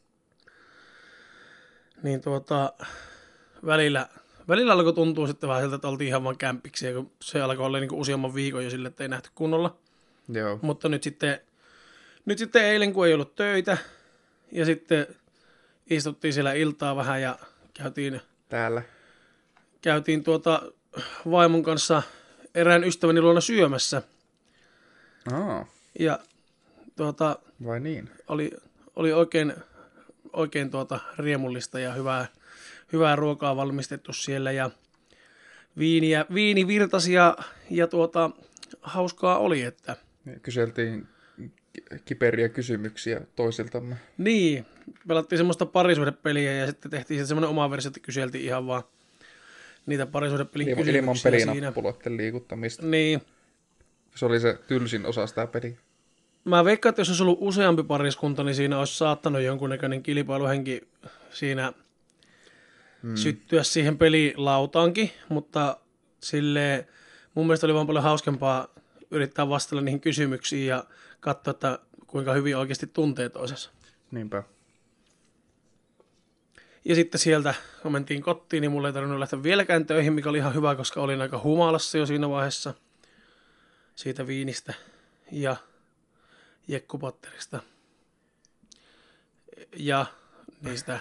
Niin 2.03 2.21
tuota, 2.21 2.73
välillä, 3.67 4.09
välillä 4.49 4.73
alkoi 4.73 4.93
tuntua 4.93 5.27
sitten 5.27 5.49
vähän 5.49 5.63
siltä, 5.63 5.77
että 5.77 5.89
oltiin 5.89 6.09
ihan 6.09 6.25
vaan 6.25 6.39
kämppiksi, 6.39 6.93
kun 6.93 7.11
se 7.23 7.41
alkoi 7.43 7.67
olla 7.67 7.81
niin 7.81 7.93
useamman 7.95 8.35
viikon 8.35 8.65
jo 8.65 8.71
sille, 8.71 8.89
että 8.89 9.05
ei 9.05 9.09
nähty 9.09 9.31
kunnolla. 9.35 9.77
Joo. 10.29 10.59
Mutta 10.63 10.89
nyt 10.89 11.03
sitten, 11.03 11.41
nyt 12.25 12.39
sitten 12.39 12.65
eilen, 12.65 12.93
kun 12.93 13.07
ei 13.07 13.15
ollut 13.15 13.35
töitä, 13.35 13.79
ja 14.53 14.65
sitten 14.65 15.07
istuttiin 15.91 16.33
siellä 16.35 16.53
iltaa 16.53 16.97
vähän 16.97 17.23
ja 17.23 17.39
käytiin, 17.75 18.21
Täällä. 18.49 18.83
käytiin 19.83 20.25
tuota 20.25 20.63
vaimon 21.31 21.63
kanssa 21.63 22.03
erään 22.55 22.85
ystäväni 22.85 23.21
luona 23.21 23.41
syömässä. 23.41 24.03
Aa, 25.33 25.67
Ja 25.99 26.19
tuota, 26.97 27.39
vai 27.65 27.81
niin? 27.81 28.11
oli, 28.29 28.51
oli 28.97 29.13
oikein, 29.13 29.55
oikein 30.33 30.71
tuota 30.71 31.01
riemullista 31.19 31.81
ja 31.81 31.93
hyvää, 31.93 32.27
hyvää 32.95 33.17
ruokaa 33.17 33.57
valmistettu 33.57 34.13
siellä 34.13 34.53
ja 34.53 34.71
viiniä, 35.79 36.27
viini 36.35 36.67
virtasi 36.67 37.13
ja, 37.13 37.37
ja 37.71 37.87
tuota, 37.87 38.31
hauskaa 38.83 39.39
oli, 39.39 39.63
että 39.63 39.97
Kyseltiin 40.43 41.07
ki- 41.73 41.83
kiperiä 42.05 42.49
kysymyksiä 42.49 43.21
toisiltamme. 43.37 43.97
niin, 44.19 44.67
pelattiin 45.09 45.39
semmoista 45.39 45.67
parisuhdepeliä 45.67 46.53
ja 46.53 46.67
sitten 46.67 46.91
tehtiin 46.91 47.27
semmoinen 47.27 47.51
oma 47.51 47.71
versio, 47.71 47.89
että 47.89 48.01
kyseltiin 48.01 48.45
ihan 48.45 48.67
vaan 48.67 48.83
niitä 49.87 50.07
parisuhdepelin 50.07 50.69
Ilman, 50.69 50.89
ilman 50.89 51.15
kysymyksiä 51.15 51.31
siinä. 51.31 51.53
pelinappuloiden 51.53 52.17
liikuttamista. 52.17 52.87
Niin, 52.87 53.21
Se 54.15 54.27
oli 54.27 54.41
se 54.41 54.59
tylsin 54.69 55.07
osa 55.07 55.27
sitä 55.27 55.47
peliä. 55.47 55.77
Mä 56.45 56.65
veikkaan, 56.65 56.91
että 56.91 57.01
jos 57.01 57.09
olisi 57.09 57.23
ollut 57.23 57.39
useampi 57.41 57.83
pariskunta, 57.83 58.45
niin 58.45 58.55
siinä 58.55 58.79
olisi 58.79 58.99
saattanut 58.99 59.43
jonkunnäköinen 59.43 60.03
kilpailuhenki 60.03 60.89
siinä 61.31 61.73
hmm. 63.05 63.17
syttyä 63.17 63.63
siihen 63.63 63.99
pelilautaankin, 63.99 65.11
mutta 65.29 65.77
sille 66.21 66.89
mun 67.35 67.47
mielestä 67.47 67.67
oli 67.67 67.75
vaan 67.75 67.87
paljon 67.87 68.05
hauskempaa 68.05 68.69
yrittää 69.11 69.49
vastata 69.49 69.83
niihin 69.83 70.01
kysymyksiin 70.01 70.67
ja 70.67 70.85
katsoa, 71.21 71.51
että 71.51 71.79
kuinka 72.07 72.33
hyvin 72.33 72.57
oikeasti 72.57 72.87
tuntee 72.87 73.29
toisessa. 73.29 73.71
Niinpä. 74.11 74.43
Ja 76.85 76.95
sitten 76.95 77.19
sieltä, 77.19 77.55
kun 77.83 77.93
mentiin 77.93 78.23
kotiin, 78.23 78.61
niin 78.61 78.71
mulla 78.71 78.89
ei 78.89 78.95
tarvinnut 78.95 79.19
lähteä 79.19 79.43
vieläkään 79.43 79.87
töihin, 79.87 80.13
mikä 80.13 80.29
oli 80.29 80.39
ihan 80.39 80.55
hyvä, 80.55 80.75
koska 80.75 81.01
olin 81.01 81.21
aika 81.21 81.41
humalassa 81.45 81.99
jo 81.99 82.07
siinä 82.07 82.29
vaiheessa 82.29 82.75
siitä 83.95 84.27
viinistä 84.27 84.75
ja 85.33 85.57
jekkupatterista. 86.69 87.63
Ja 89.77 90.07
niistä 90.61 91.01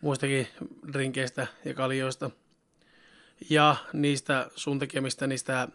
muistakin 0.00 0.48
drinkeistä 0.92 1.46
ja 1.64 1.74
kaljoista. 1.74 2.30
Ja 3.50 3.76
niistä 3.92 4.50
sun 4.56 4.78
tekemistä 4.78 5.26
niistä... 5.26 5.68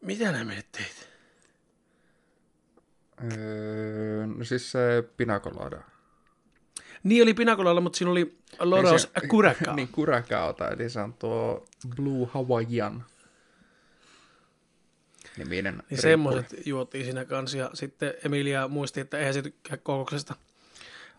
Mitä 0.00 0.32
nämä 0.32 0.44
menet 0.44 0.72
teit? 0.72 1.08
Öö, 3.32 4.26
no 4.26 4.44
siis 4.44 4.72
se 4.72 5.04
pinakolada. 5.16 5.82
Niin 7.02 7.22
oli 7.22 7.34
pinakolalla, 7.34 7.80
mutta 7.80 7.96
siinä 7.96 8.10
oli 8.10 8.38
Loraus 8.58 9.02
se- 9.02 9.28
Curacao. 9.28 9.74
niin, 9.76 9.88
Curacaota, 9.88 10.68
eli 10.68 10.90
se 10.90 11.00
on 11.00 11.14
tuo 11.14 11.64
Blue 11.96 12.28
Hawaiian 12.32 13.04
niminen 15.36 15.82
Niin 15.90 16.00
semmoiset 16.02 16.66
juotiin 16.66 17.04
siinä 17.04 17.24
kanssa 17.24 17.58
ja 17.58 17.70
sitten 17.74 18.14
Emilia 18.24 18.68
muisti, 18.68 19.00
että 19.00 19.18
eihän 19.18 19.34
se 19.34 19.42
tykkää 19.42 19.76
kokoksesta. 19.76 20.34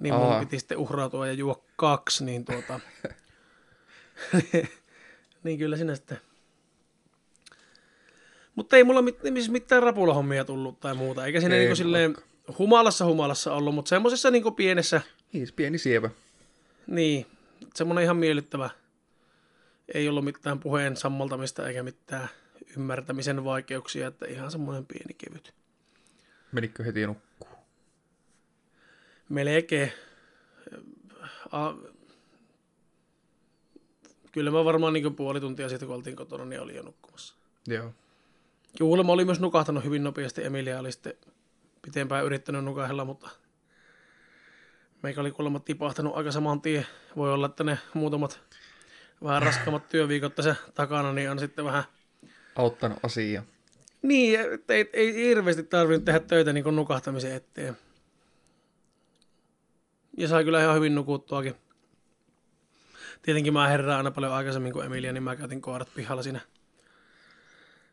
Niin 0.02 0.14
mun 0.14 0.34
Aa. 0.34 0.40
piti 0.40 0.60
sitten 0.60 0.78
uhrautua 0.78 1.28
ja 1.28 1.34
juo 1.34 1.66
kaksi, 1.76 2.26
niin 2.26 2.46
tuota... 2.46 2.80
niin 5.44 5.58
kyllä 5.58 5.78
sinä 5.78 5.96
sitten... 5.96 6.18
Mutta 8.56 8.78
ei 8.78 8.84
mulla 8.84 9.02
mit, 9.02 9.20
siis 9.24 9.50
mitään 9.50 9.84
rapulahommia 9.84 10.46
tullut 10.46 10.80
tai 10.80 10.94
muuta, 10.96 11.26
eikä 11.26 11.40
siinä 11.40 11.56
Ei 11.56 11.60
niinku 11.60 11.76
silleen 11.76 12.16
humalassa 12.58 13.06
humalassa 13.06 13.54
ollut, 13.54 13.76
mutta 13.76 13.90
semmoisessa 13.90 14.32
niinku 14.32 14.52
pienessä, 14.52 15.02
Niin, 15.34 15.48
pieni 15.56 15.78
sievä. 15.78 16.10
niin, 16.88 17.26
semmoinen 17.76 18.04
ihan 18.04 18.18
miellyttävä. 18.18 18.70
Ei 19.94 20.10
ollut 20.10 20.26
mitään 20.26 20.60
puheen 20.60 20.98
sammaltamista 20.98 21.68
eikä 21.68 21.84
mitään 21.84 22.30
ymmärtämisen 22.78 23.44
vaikeuksia, 23.44 24.08
että 24.08 24.26
ihan 24.26 24.52
semmoinen 24.52 24.86
pieni 24.86 25.14
kevyt. 25.14 25.54
Menikö 26.52 26.84
heti 26.84 27.08
nukkuu? 27.08 27.31
Melkein. 29.32 29.92
A, 31.52 31.74
kyllä 34.32 34.52
mä 34.52 34.66
varmaan 34.66 34.94
niin 34.94 35.16
puoli 35.16 35.40
tuntia 35.40 35.70
sitten, 35.70 35.88
kun 35.88 35.96
oltiin 35.96 36.16
kotona, 36.16 36.46
niin 36.46 36.62
oli 36.62 36.76
jo 36.76 36.84
nukkumassa. 36.84 37.36
Joo. 37.68 37.94
Kuulemma 38.78 39.12
oli 39.14 39.26
myös 39.26 39.40
nukahtanut 39.40 39.84
hyvin 39.84 40.04
nopeasti. 40.04 40.46
Emilia 40.46 40.80
oli 40.80 40.92
sitten 40.92 41.14
pitempään 41.82 42.26
yrittänyt 42.26 42.64
nukahella, 42.66 43.06
mutta 43.06 43.30
meikä 45.04 45.22
oli 45.22 45.32
kuulemma 45.32 45.60
tipahtanut 45.60 46.16
aika 46.16 46.32
saman 46.32 46.62
tien. 46.62 46.88
Voi 47.16 47.34
olla, 47.34 47.46
että 47.46 47.64
ne 47.64 47.78
muutamat 47.94 48.40
vähän 49.24 49.42
raskaammat 49.42 49.90
työviikot 49.90 50.36
tässä 50.36 50.56
takana, 50.74 51.14
niin 51.14 51.32
on 51.32 51.40
sitten 51.40 51.66
vähän... 51.66 51.84
Auttanut 52.56 53.00
asiaa. 53.04 53.44
Niin, 54.02 54.40
ei, 54.70 54.90
ei 54.94 55.14
hirveästi 55.14 55.64
tarvinnut 55.64 56.06
tehdä 56.06 56.20
töitä 56.20 56.54
niin 56.54 56.76
nukahtamisen 56.76 57.34
eteen. 57.34 57.78
Ja 60.18 60.28
sai 60.28 60.44
kyllä 60.44 60.62
ihan 60.64 60.76
hyvin 60.76 60.96
nukuttuakin. 60.96 61.56
Tietenkin 63.22 63.54
mä 63.54 63.68
herään 63.68 63.98
aina 63.98 64.12
paljon 64.12 64.34
aikaisemmin 64.34 64.74
kuin 64.74 64.86
Emilia, 64.86 65.14
niin 65.14 65.24
mä 65.24 65.36
käytin 65.36 65.62
koirat 65.62 65.94
pihalla 65.96 66.24
siinä 66.24 66.40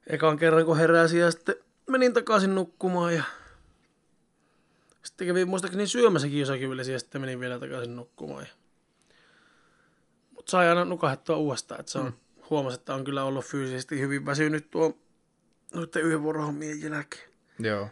ekan 0.07 0.39
kerran, 0.39 0.65
kun 0.65 0.77
heräsin 0.77 1.21
ja 1.21 1.31
sitten 1.31 1.55
menin 1.87 2.15
takaisin 2.15 2.55
nukkumaan 2.55 3.15
ja 3.15 3.25
sitten 5.03 5.27
kävin 5.27 5.49
muistaakseni 5.49 5.87
syömässäkin 5.87 6.41
jossakin 6.41 6.69
yleensä 6.69 6.93
ja 6.93 6.99
sitten 6.99 7.21
menin 7.21 7.41
vielä 7.41 7.59
takaisin 7.59 7.97
nukkumaan. 7.97 8.43
Ja... 8.43 8.49
Mutta 10.31 10.51
sai 10.51 10.69
aina 10.69 10.85
nukahettua 10.85 11.37
uudestaan, 11.37 11.81
että 11.81 11.93
se 11.93 11.99
on, 11.99 12.07
mm. 12.07 12.43
huomasi, 12.51 12.75
että 12.75 12.95
on 12.95 13.05
kyllä 13.05 13.25
ollut 13.25 13.45
fyysisesti 13.45 14.01
hyvin 14.01 14.27
väsynyt 14.27 14.71
tuo 14.71 14.99
noiden 15.75 16.03
yhden 16.03 16.23
vuorohommien 16.23 16.83
jälkeen. 16.83 17.31
Joo. 17.59 17.89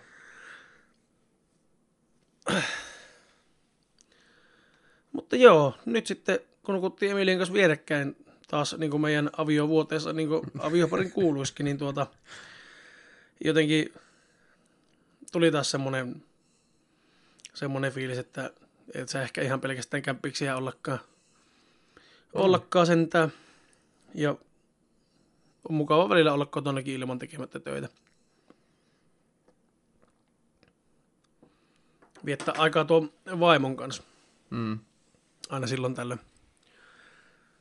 Mutta 5.16 5.36
joo, 5.36 5.74
nyt 5.84 6.06
sitten 6.06 6.40
kun 6.62 6.74
nukuttiin 6.74 7.12
Emilien 7.12 7.38
kanssa 7.38 7.54
vierekkäin 7.54 8.16
taas 8.48 8.76
niin 8.78 8.90
kuin 8.90 9.00
meidän 9.00 9.30
aviovuoteessa, 9.36 10.12
niin 10.12 10.28
kuin 10.28 10.42
avioparin 10.58 11.12
kuuluisikin, 11.12 11.64
niin 11.64 11.78
tuota, 11.78 12.06
jotenkin 13.44 13.92
tuli 15.32 15.50
taas 15.50 15.70
semmoinen, 15.70 16.22
semmoinen 17.54 17.92
fiilis, 17.92 18.18
että 18.18 18.50
et 18.94 19.08
sä 19.08 19.22
ehkä 19.22 19.42
ihan 19.42 19.60
pelkästään 19.60 20.02
kämpiksiä 20.02 20.56
ollakaan, 20.56 20.98
ollakaan 22.32 22.86
sentään. 22.86 23.32
Ja 24.14 24.30
on 25.68 25.74
mukava 25.74 26.08
välillä 26.08 26.32
olla 26.32 26.46
kotonakin 26.46 26.94
ilman 26.94 27.18
tekemättä 27.18 27.60
töitä. 27.60 27.88
Viettää 32.24 32.54
aikaa 32.58 32.84
tuon 32.84 33.12
vaimon 33.40 33.76
kanssa 33.76 34.02
Mm. 34.50 34.78
Aina 35.48 35.66
silloin 35.66 35.94
tällöin. 35.94 36.20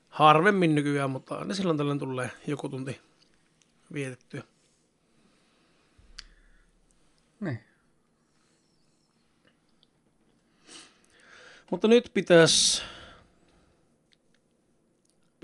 Harvemmin 0.10 0.75
nykyään, 0.75 1.10
mutta 1.10 1.36
aina 1.36 1.54
silloin 1.54 1.77
tällöin 1.77 2.00
tulee 2.00 2.32
joku 2.48 2.70
tunti 2.70 3.01
vietettyä. 3.94 4.44
Niin. 7.39 7.60
Mutta 11.72 11.88
nyt 11.88 12.12
pitäisi 12.13 12.84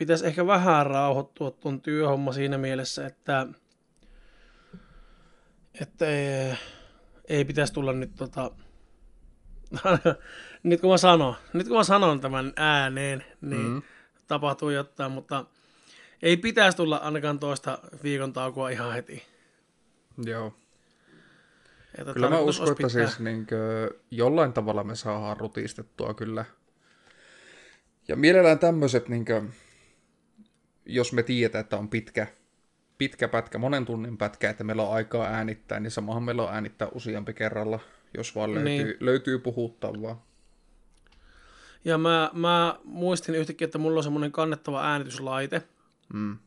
pitäisi 0.02 0.28
ehkä 0.28 0.48
vähän 0.48 0.86
rauhoittua 0.86 1.52
tuon 1.52 1.82
työhomma 1.82 2.34
siinä 2.34 2.58
mielessä, 2.58 3.08
että, 3.08 3.48
että 5.82 6.06
ei, 6.06 6.58
ei 7.30 7.46
pitäisi 7.46 7.74
tulla 7.74 7.94
nyt 7.94 8.16
tota, 8.16 8.52
nyt 10.64 10.82
kun 10.82 10.90
mä 10.90 10.98
sanon, 10.98 11.36
nyt 11.54 11.68
kun 11.68 11.78
mä 11.78 11.84
sanon 11.84 12.22
tämän 12.22 12.54
ääneen, 12.56 13.24
niin 13.42 13.68
mm. 13.68 13.82
tapahtuu 14.28 14.70
jotain, 14.70 15.12
mutta 15.12 15.46
Ei 16.22 16.38
pitäisi 16.38 16.78
tulla 16.78 16.98
ainakaan 16.98 17.40
toista 17.40 17.80
viikon 18.04 18.34
taukoa 18.34 18.70
ihan 18.70 18.94
heti. 18.94 19.24
Joo. 20.26 20.54
Että 21.98 22.14
Kyllä 22.14 22.30
mä 22.30 22.40
uskon, 22.40 22.68
että 22.68 22.88
pitää- 22.88 22.90
siis 23.08 23.20
niin 23.20 23.48
jollain 24.12 24.54
tavalla 24.54 24.84
me 24.84 24.96
saadaan 24.96 25.38
rutistettua 25.38 26.14
kyllä. 26.14 26.46
Ja 28.08 28.16
mielellään 28.16 28.60
tämmöiset, 28.60 29.10
niin 29.10 29.26
kuin, 29.26 29.54
jos 30.86 31.14
me 31.14 31.24
tiedetään, 31.24 31.60
että 31.62 31.78
on 31.78 31.90
pitkä, 31.90 32.28
pitkä 32.98 33.28
pätkä, 33.28 33.58
monen 33.58 33.86
tunnin 33.86 34.18
pätkä, 34.18 34.50
että 34.50 34.64
meillä 34.64 34.84
on 34.84 34.94
aikaa 34.94 35.28
äänittää, 35.28 35.80
niin 35.80 35.92
samahan 35.92 36.24
meillä 36.24 36.44
on 36.44 36.54
äänittää 36.54 36.88
useampi 36.88 37.34
kerralla, 37.34 37.80
jos 38.18 38.36
vaan 38.36 38.54
löytyy, 38.54 38.70
Niin. 38.74 38.98
löytyy 39.00 39.40
puhuttavaa. 39.40 40.26
Ja 41.86 41.98
mä, 41.98 42.30
mä 42.34 42.80
muistin 42.84 43.36
yhtäkkiä, 43.36 43.66
että 43.66 43.78
mulla 43.78 43.98
on 44.00 44.04
semmoinen 44.04 44.32
kannettava 44.32 44.84
äänityslaite. 44.84 45.62
Mm. 46.14 46.38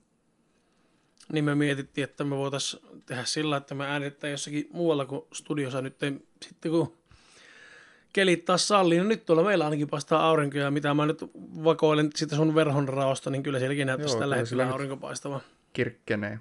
Niin 1.32 1.44
me 1.44 1.54
mietittiin, 1.54 2.04
että 2.04 2.24
me 2.24 2.36
voitaisiin 2.36 2.82
tehdä 3.06 3.24
sillä, 3.24 3.56
että 3.56 3.74
me 3.74 3.86
äänitetään 3.86 4.30
jossakin 4.30 4.68
muualla 4.72 5.04
kuin 5.06 5.22
studiossa 5.32 5.82
nyt. 5.82 5.96
Sitten 6.42 6.70
kun 6.70 6.96
kelit 8.12 8.44
taas 8.44 8.68
sallii, 8.68 8.98
niin 8.98 9.08
nyt 9.08 9.24
tuolla 9.26 9.44
meillä 9.44 9.64
ainakin 9.64 9.88
paistaa 9.88 10.28
aurinko. 10.28 10.58
Ja 10.58 10.70
mitä 10.70 10.94
mä 10.94 11.06
nyt 11.06 11.22
vakoilen 11.64 12.10
sitä 12.14 12.36
sun 12.36 12.54
verhon 12.54 12.88
raosta, 12.88 13.30
niin 13.30 13.42
kyllä 13.42 13.58
sielläkin 13.58 13.86
näyttäisi 13.86 14.14
Joo, 14.14 14.20
tällä 14.20 14.36
hetkellä 14.36 14.70
aurinko 14.72 14.96
paistava. 14.96 15.40
Kirkkenee. 15.72 16.40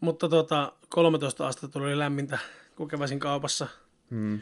Mutta 0.00 0.28
tota, 0.28 0.72
13 0.88 1.48
astetta 1.48 1.78
tuli 1.78 1.98
lämmintä, 1.98 2.38
kun 2.80 2.88
käväsin 2.88 3.18
kaupassa. 3.18 3.66
Mm. 4.10 4.40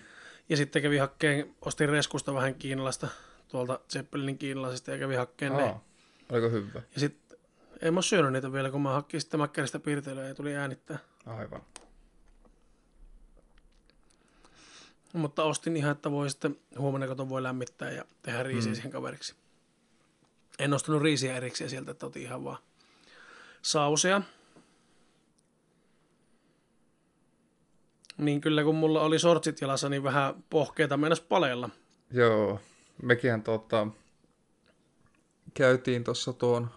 Ja 0.48 0.56
sitten 0.56 0.82
kävi 0.82 0.98
hakkeen, 0.98 1.54
ostin 1.62 1.88
reskusta 1.88 2.34
vähän 2.34 2.54
kiinalaista, 2.54 3.08
tuolta 3.48 3.80
Zeppelinin 3.92 4.38
kiinalaisesta 4.38 4.90
ja 4.90 4.98
kävi 4.98 5.14
hakkeen 5.14 5.56
ne. 5.56 5.62
Aa, 5.62 5.84
oliko 6.32 6.50
hyvä? 6.50 6.82
Ja 6.94 7.00
sitten 7.00 7.38
en 7.82 7.94
mä 7.94 8.02
syönyt 8.02 8.32
niitä 8.32 8.52
vielä, 8.52 8.70
kun 8.70 8.82
mä 8.82 8.92
hakkin 8.92 9.20
sitten 9.20 9.40
mäkkäristä 9.40 9.78
piirtelyä 9.78 10.28
ja 10.28 10.34
tuli 10.34 10.56
äänittää. 10.56 10.98
Aivan. 11.26 11.62
Mutta 15.12 15.44
ostin 15.44 15.76
ihan, 15.76 15.92
että 15.92 16.10
voi 16.10 16.30
sitten 16.30 16.56
huomenna 16.78 17.06
koton 17.06 17.28
voi 17.28 17.42
lämmittää 17.42 17.90
ja 17.90 18.04
tehdä 18.22 18.42
riisiä 18.42 18.70
mm. 18.70 18.74
siihen 18.74 18.92
kaveriksi. 18.92 19.34
En 20.58 20.74
ostanut 20.74 21.02
riisiä 21.02 21.36
erikseen 21.36 21.70
sieltä, 21.70 21.90
että 21.90 22.06
otin 22.06 22.22
ihan 22.22 22.44
vaan 22.44 22.58
sausia. 23.62 24.22
Niin 28.18 28.40
kyllä 28.40 28.64
kun 28.64 28.74
mulla 28.74 29.00
oli 29.00 29.18
sortsit 29.18 29.60
jalassa, 29.60 29.88
niin 29.88 30.02
vähän 30.02 30.34
pohkeita 30.50 30.96
mennäs 30.96 31.20
paleella. 31.20 31.70
Joo, 32.10 32.60
mekin 33.02 33.42
tota, 33.42 33.86
käytiin 35.54 36.04
tuossa 36.04 36.32
tuon 36.32 36.70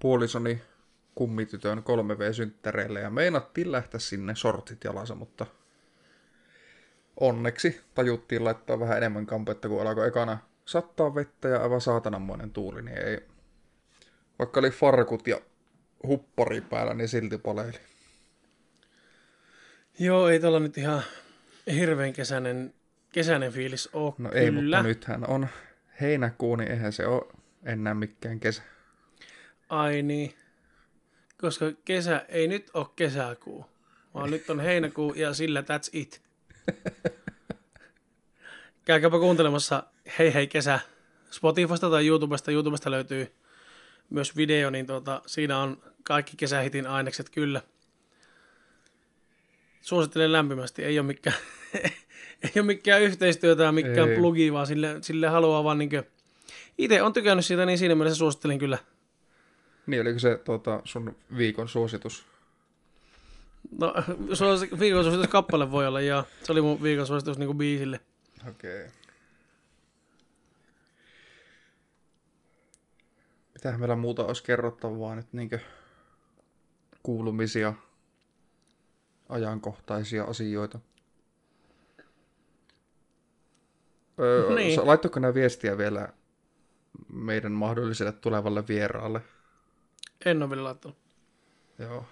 puolisoni 0.00 0.62
kummitytön 1.14 1.78
3V-synttäreille 1.78 2.98
ja 3.00 3.10
meinattiin 3.10 3.72
lähteä 3.72 4.00
sinne 4.00 4.34
sortit 4.34 4.84
jalassa, 4.84 5.14
mutta 5.14 5.46
onneksi 7.20 7.80
tajuttiin 7.94 8.44
laittaa 8.44 8.80
vähän 8.80 8.96
enemmän 8.96 9.26
kampetta, 9.26 9.68
kun 9.68 9.82
alkoi 9.82 10.08
ekana 10.08 10.38
sattaa 10.64 11.14
vettä 11.14 11.48
ja 11.48 11.62
aivan 11.62 11.80
saatananmoinen 11.80 12.50
tuuli, 12.50 12.82
niin 12.82 12.98
ei, 12.98 13.20
vaikka 14.38 14.60
oli 14.60 14.70
farkut 14.70 15.26
ja 15.26 15.40
huppari 16.06 16.60
päällä, 16.60 16.94
niin 16.94 17.08
silti 17.08 17.38
paleili. 17.38 17.78
Joo, 19.98 20.28
ei 20.28 20.40
tuolla 20.40 20.60
nyt 20.60 20.78
ihan 20.78 21.02
hirveän 21.74 22.12
kesäinen, 22.12 22.74
kesäinen 23.12 23.52
fiilis 23.52 23.88
ole 23.92 24.14
No 24.18 24.32
ei, 24.32 24.50
kyllä. 24.50 24.76
mutta 24.76 24.88
nythän 24.88 25.28
on 25.28 25.48
heinäkuu, 26.00 26.56
niin 26.56 26.70
eihän 26.70 26.92
se 26.92 27.06
ole 27.06 27.32
enää 27.64 27.94
mikään 27.94 28.40
kesä. 28.40 28.62
Ai 29.68 30.02
niin. 30.02 30.34
Koska 31.40 31.66
kesä 31.84 32.24
ei 32.28 32.48
nyt 32.48 32.70
ole 32.74 32.86
kesäkuu, 32.96 33.66
vaan 34.14 34.30
nyt 34.30 34.50
on 34.50 34.60
heinäkuu 34.60 35.14
ja 35.14 35.34
sillä 35.34 35.60
that's 35.60 35.90
it. 35.92 36.22
Käykääpä 38.84 39.18
kuuntelemassa 39.18 39.82
Hei 40.18 40.34
hei 40.34 40.46
kesä 40.46 40.80
Spotifysta 41.30 41.90
tai 41.90 42.06
YouTubesta. 42.06 42.50
YouTubesta 42.50 42.90
löytyy 42.90 43.34
myös 44.10 44.36
video, 44.36 44.70
niin 44.70 44.86
tuota, 44.86 45.22
siinä 45.26 45.58
on 45.58 45.82
kaikki 46.02 46.36
kesähitin 46.36 46.86
ainekset 46.86 47.30
kyllä. 47.30 47.62
Suosittelen 49.86 50.32
lämpimästi. 50.32 50.84
Ei 50.84 50.98
ole 50.98 51.06
mikään, 51.06 51.36
ei 52.44 52.52
ole 52.56 52.62
mikään 52.62 53.02
yhteistyötä 53.02 53.62
ja 53.62 53.72
mikään 53.72 54.10
Ei. 54.10 54.16
plugi, 54.16 54.52
vaan 54.52 54.66
sille, 54.66 54.96
sille 55.00 55.28
haluaa 55.28 55.64
vaan 55.64 55.78
niin 55.78 55.90
itse 56.78 57.02
on 57.02 57.12
tykännyt 57.12 57.44
siitä, 57.44 57.66
niin 57.66 57.78
siinä 57.78 57.94
mielessä 57.94 58.18
suosittelen 58.18 58.58
kyllä. 58.58 58.78
Niin, 59.86 60.02
oliko 60.02 60.18
se 60.18 60.40
tuota, 60.44 60.80
sun 60.84 61.16
viikon 61.36 61.68
suositus? 61.68 62.26
No, 63.78 63.94
suos- 64.38 64.78
viikon 64.80 65.04
suositus 65.04 65.28
kappale 65.28 65.70
voi 65.70 65.86
olla, 65.86 66.00
ja 66.00 66.24
se 66.42 66.52
oli 66.52 66.60
mun 66.60 66.82
viikon 66.82 67.06
suositus 67.06 67.38
niin 67.38 67.58
biisille. 67.58 68.00
Okei. 68.48 68.80
Okay. 68.80 68.90
Mitähän 73.54 73.80
meillä 73.80 73.96
muuta 73.96 74.24
olisi 74.24 74.44
kerrottavaa 74.44 75.14
nyt 75.14 75.32
niinkö 75.32 75.58
kuulumisia, 77.02 77.74
ajankohtaisia 79.28 80.24
asioita? 80.24 80.78
Öö, 84.20 84.54
Niin. 84.54 84.86
Laittoiko 84.86 85.20
nämä 85.20 85.34
viestiä 85.34 85.78
vielä 85.78 86.08
meidän 87.12 87.52
mahdolliselle 87.52 88.12
tulevalle 88.12 88.68
vieraalle? 88.68 89.20
En 90.24 90.42
ole 90.42 90.50
vielä 90.50 90.64
laittanut, 90.64 90.98
Joo, 91.78 92.04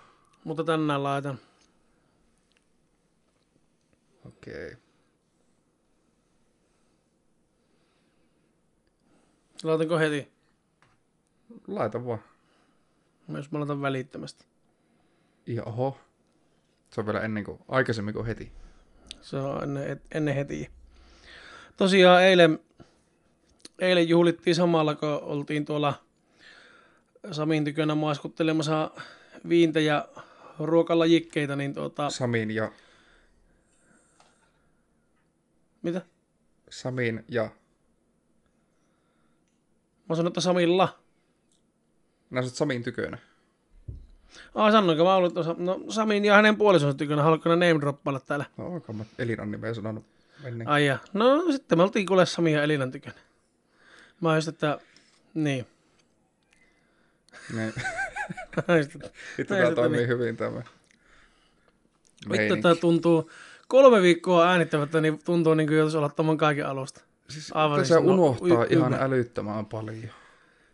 mutta 0.44 0.64
tänään 0.64 1.02
laitan. 1.02 1.38
okei. 4.26 4.66
Okay. 4.66 4.76
Laitanko 9.62 9.98
heti? 9.98 10.32
Laita 11.66 12.06
vaan. 12.06 12.22
Myös 13.28 13.50
mä 13.52 13.58
laitan 13.58 13.82
välittömästi. 13.82 14.44
Ja 15.46 15.64
oho. 15.64 15.98
Se 16.94 17.00
on 17.00 17.06
vielä 17.06 17.20
ennen 17.20 17.44
kuin, 17.44 17.58
aikaisemmin 17.68 18.14
kuin 18.14 18.26
heti. 18.26 18.52
Se 19.22 19.36
on 19.36 19.62
ennen, 19.62 20.00
ennen 20.14 20.34
heti. 20.34 20.70
Tosiaan 21.76 22.22
eilen, 22.22 22.58
eilen 23.78 24.08
juhlittiin 24.08 24.54
samalla, 24.54 24.94
kun 24.94 25.08
oltiin 25.08 25.64
tuolla 25.64 25.94
Samin 27.32 27.64
tykönä 27.64 27.94
maiskuttelemassa 27.94 28.90
viintä 29.48 29.80
ja 29.80 30.08
ruokalajikkeita, 30.58 31.56
niin 31.56 31.74
tuota, 31.74 32.10
Samin 32.10 32.50
ja 32.50 32.72
mitä? 35.82 36.02
Samin 36.70 37.24
ja... 37.28 37.50
Mä 40.08 40.16
sanoin, 40.16 40.26
että 40.26 40.40
Samilla. 40.40 40.98
Sä 42.34 42.40
oot 42.40 42.54
Samin 42.54 42.82
tykönä. 42.82 43.18
Ah, 44.54 44.72
sanoinko 44.72 45.04
mä 45.04 45.14
ollut 45.14 45.34
tuossa, 45.34 45.54
no 45.58 45.80
Samin 45.88 46.24
ja 46.24 46.34
hänen 46.34 46.56
puolisonsa 46.56 46.98
tykönä, 46.98 47.22
haluatko 47.22 47.48
ne 47.54 47.68
name 47.68 47.80
droppailla 47.80 48.20
täällä? 48.20 48.44
No 48.56 48.66
onko 48.66 48.92
mä 48.92 49.04
Elinan 49.18 49.50
nimeä 49.50 49.74
sanonut 49.74 50.04
ennen. 50.44 50.68
Ai 50.68 50.86
ja. 50.86 50.98
No 51.12 51.52
sitten 51.52 51.78
me 51.78 51.82
oltiin 51.82 52.06
kuule 52.06 52.26
Sami 52.26 52.52
ja 52.52 52.62
Elinan 52.62 52.90
tykönä. 52.90 53.14
Mä 54.20 54.34
just, 54.36 54.48
että 54.48 54.78
niin. 55.34 55.66
Että- 58.58 59.10
Vittu 59.38 59.54
se 59.54 59.74
toimii 59.74 59.96
meni. 60.00 60.08
hyvin 60.08 60.36
tämä. 60.36 60.62
Vittu, 62.30 62.56
tää 62.62 62.74
tuntuu 62.74 63.30
kolme 63.68 64.02
viikkoa 64.02 64.48
äänittämättä, 64.48 65.00
niin 65.00 65.18
tuntuu 65.24 65.54
niin 65.54 65.66
kuin 65.68 65.76
joutuisi 65.76 65.96
olla 65.98 66.08
tämän 66.08 66.36
kaiken 66.36 66.66
alusta. 66.66 67.00
Siis, 67.28 67.50
Aivan 67.54 67.76
siis 67.78 67.88
se 67.88 67.94
no, 67.94 68.00
unohtaa 68.00 68.64
y- 68.64 68.66
ihan 68.70 68.92
ymä- 68.92 68.98
älyttömän 69.04 69.66
paljon. 69.66 69.96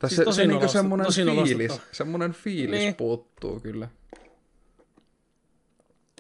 Tai 0.01 0.11
Siis 0.11 0.37
se, 0.37 0.47
niinku 0.47 0.69
semmonen 0.69 1.07
fiilis, 1.13 1.81
semmonen 1.93 2.33
fiilis 2.33 2.81
Niin. 2.81 2.95
puuttuu 2.95 3.61
kyllä. 3.61 3.89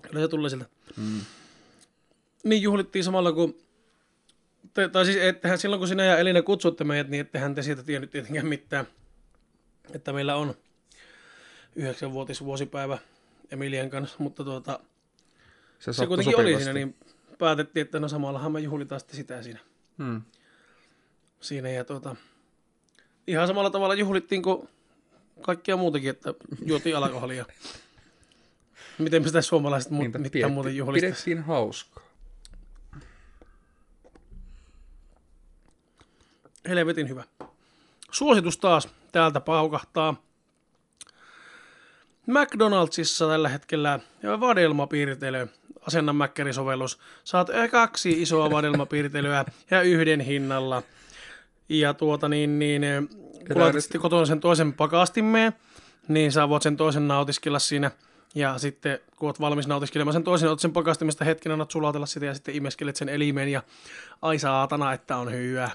Kyllä 0.03 0.21
se 0.21 0.29
tulee 0.29 0.51
siltä. 0.51 0.65
Mm. 0.97 1.21
Niin 2.45 2.63
juhlittiin 2.63 3.05
samalla 3.05 3.33
kuin, 3.33 3.59
te, 4.75 4.89
tai 4.89 5.05
siis 5.05 5.17
ettehän 5.17 5.59
silloin 5.59 5.81
kun 5.81 5.89
sinä 5.89 6.05
ja 6.05 6.19
Elina 6.19 6.43
kutsutte 6.43 6.85
meidät, 6.85 7.09
niin 7.09 7.21
ettehän 7.21 7.55
te 7.55 7.63
siitä 7.63 7.83
tiennyt 7.83 8.11
tietenkään 8.11 8.47
mitään, 8.47 8.87
että 9.95 10.13
meillä 10.13 10.37
on 10.37 10.55
yhdeksänvuotis 11.77 12.45
vuosipäivä 12.45 12.99
Emilian 13.51 13.91
kanssa, 13.91 14.17
mutta 14.19 14.45
tuota, 14.45 14.81
Se, 15.79 15.93
se 15.93 16.07
kuitenkin 16.07 16.37
oli 16.37 16.43
sopivasti. 16.45 16.65
siinä, 16.65 16.73
niin 16.75 16.97
päätettiin, 17.39 17.85
että 17.85 18.01
no 18.01 18.09
samallahan 18.09 18.53
me 18.53 18.61
juhlitaan 18.61 19.01
sitten 19.01 19.17
sitä 19.17 19.43
siinä. 19.43 19.59
Hmm. 19.99 20.23
siinä 21.41 21.71
ja 21.71 21.85
tuota, 21.85 22.17
ihan 23.31 23.47
samalla 23.47 23.71
tavalla 23.71 23.95
juhlittiin 23.95 24.43
kuin 24.43 24.69
kaikkia 25.41 25.77
muutakin, 25.77 26.11
että 26.11 26.35
juotiin 26.67 26.97
alkoholia. 26.97 27.45
Miten 28.99 29.25
sitä 29.25 29.43
suomalaiset 29.43 29.91
Niinpä, 29.91 30.19
mitään 30.19 30.23
pidettiin- 30.33 30.53
muuten 30.53 30.77
juhlista. 30.77 31.07
Pidettiin 31.07 31.43
hauskaa. 31.43 32.05
Helvetin 36.69 37.09
hyvä. 37.09 37.25
Suositus 38.11 38.59
taas 38.59 38.89
täältä 39.13 39.41
paukahtaa. 39.41 40.23
McDonaldsissa 42.27 43.29
tällä 43.29 43.49
hetkellä 43.49 44.01
vadelmapiirtely, 44.41 45.49
asenna 45.87 46.13
mäkkärisovellus. 46.13 46.99
Saat 47.25 47.49
kaksi 47.71 48.23
isoa 48.23 48.51
vadelmapiirtelyä 48.51 49.45
ja 49.71 49.83
yhden 49.83 50.21
hinnalla. 50.21 50.83
Ja 51.71 51.95
tuota 51.95 52.29
niin, 52.29 52.59
niin 52.59 52.83
kun 53.47 53.59
laitat 53.61 53.75
nyt- 53.75 53.85
sitten 53.85 54.01
kotona 54.01 54.27
sen 54.27 54.41
toisen 54.41 54.73
pakastimeen, 54.73 55.53
niin 56.09 56.33
sä 56.33 56.49
voit 56.49 56.63
sen 56.63 56.77
toisen 56.77 57.09
nautiskella 57.09 57.59
siinä. 57.59 57.91
Ja 58.35 58.59
sitten 58.59 58.99
kun 59.17 59.29
oot 59.29 59.41
valmis 59.41 59.67
nautiskelemaan 59.67 60.13
sen 60.13 60.25
toisen, 60.25 60.49
otat 60.49 60.61
sen 60.61 60.73
pakastimesta 60.73 61.25
hetken, 61.25 61.53
annat 61.53 61.71
sulatella 61.71 62.07
sitä 62.07 62.27
ja 62.27 62.35
sitten 62.35 62.55
imeskelet 62.55 62.97
sen 62.97 63.09
elimeen 63.09 63.49
ja 63.49 63.63
ai 64.23 64.39
saatana, 64.39 64.93
että 64.93 65.17
on 65.17 65.33
hyvä. 65.33 65.71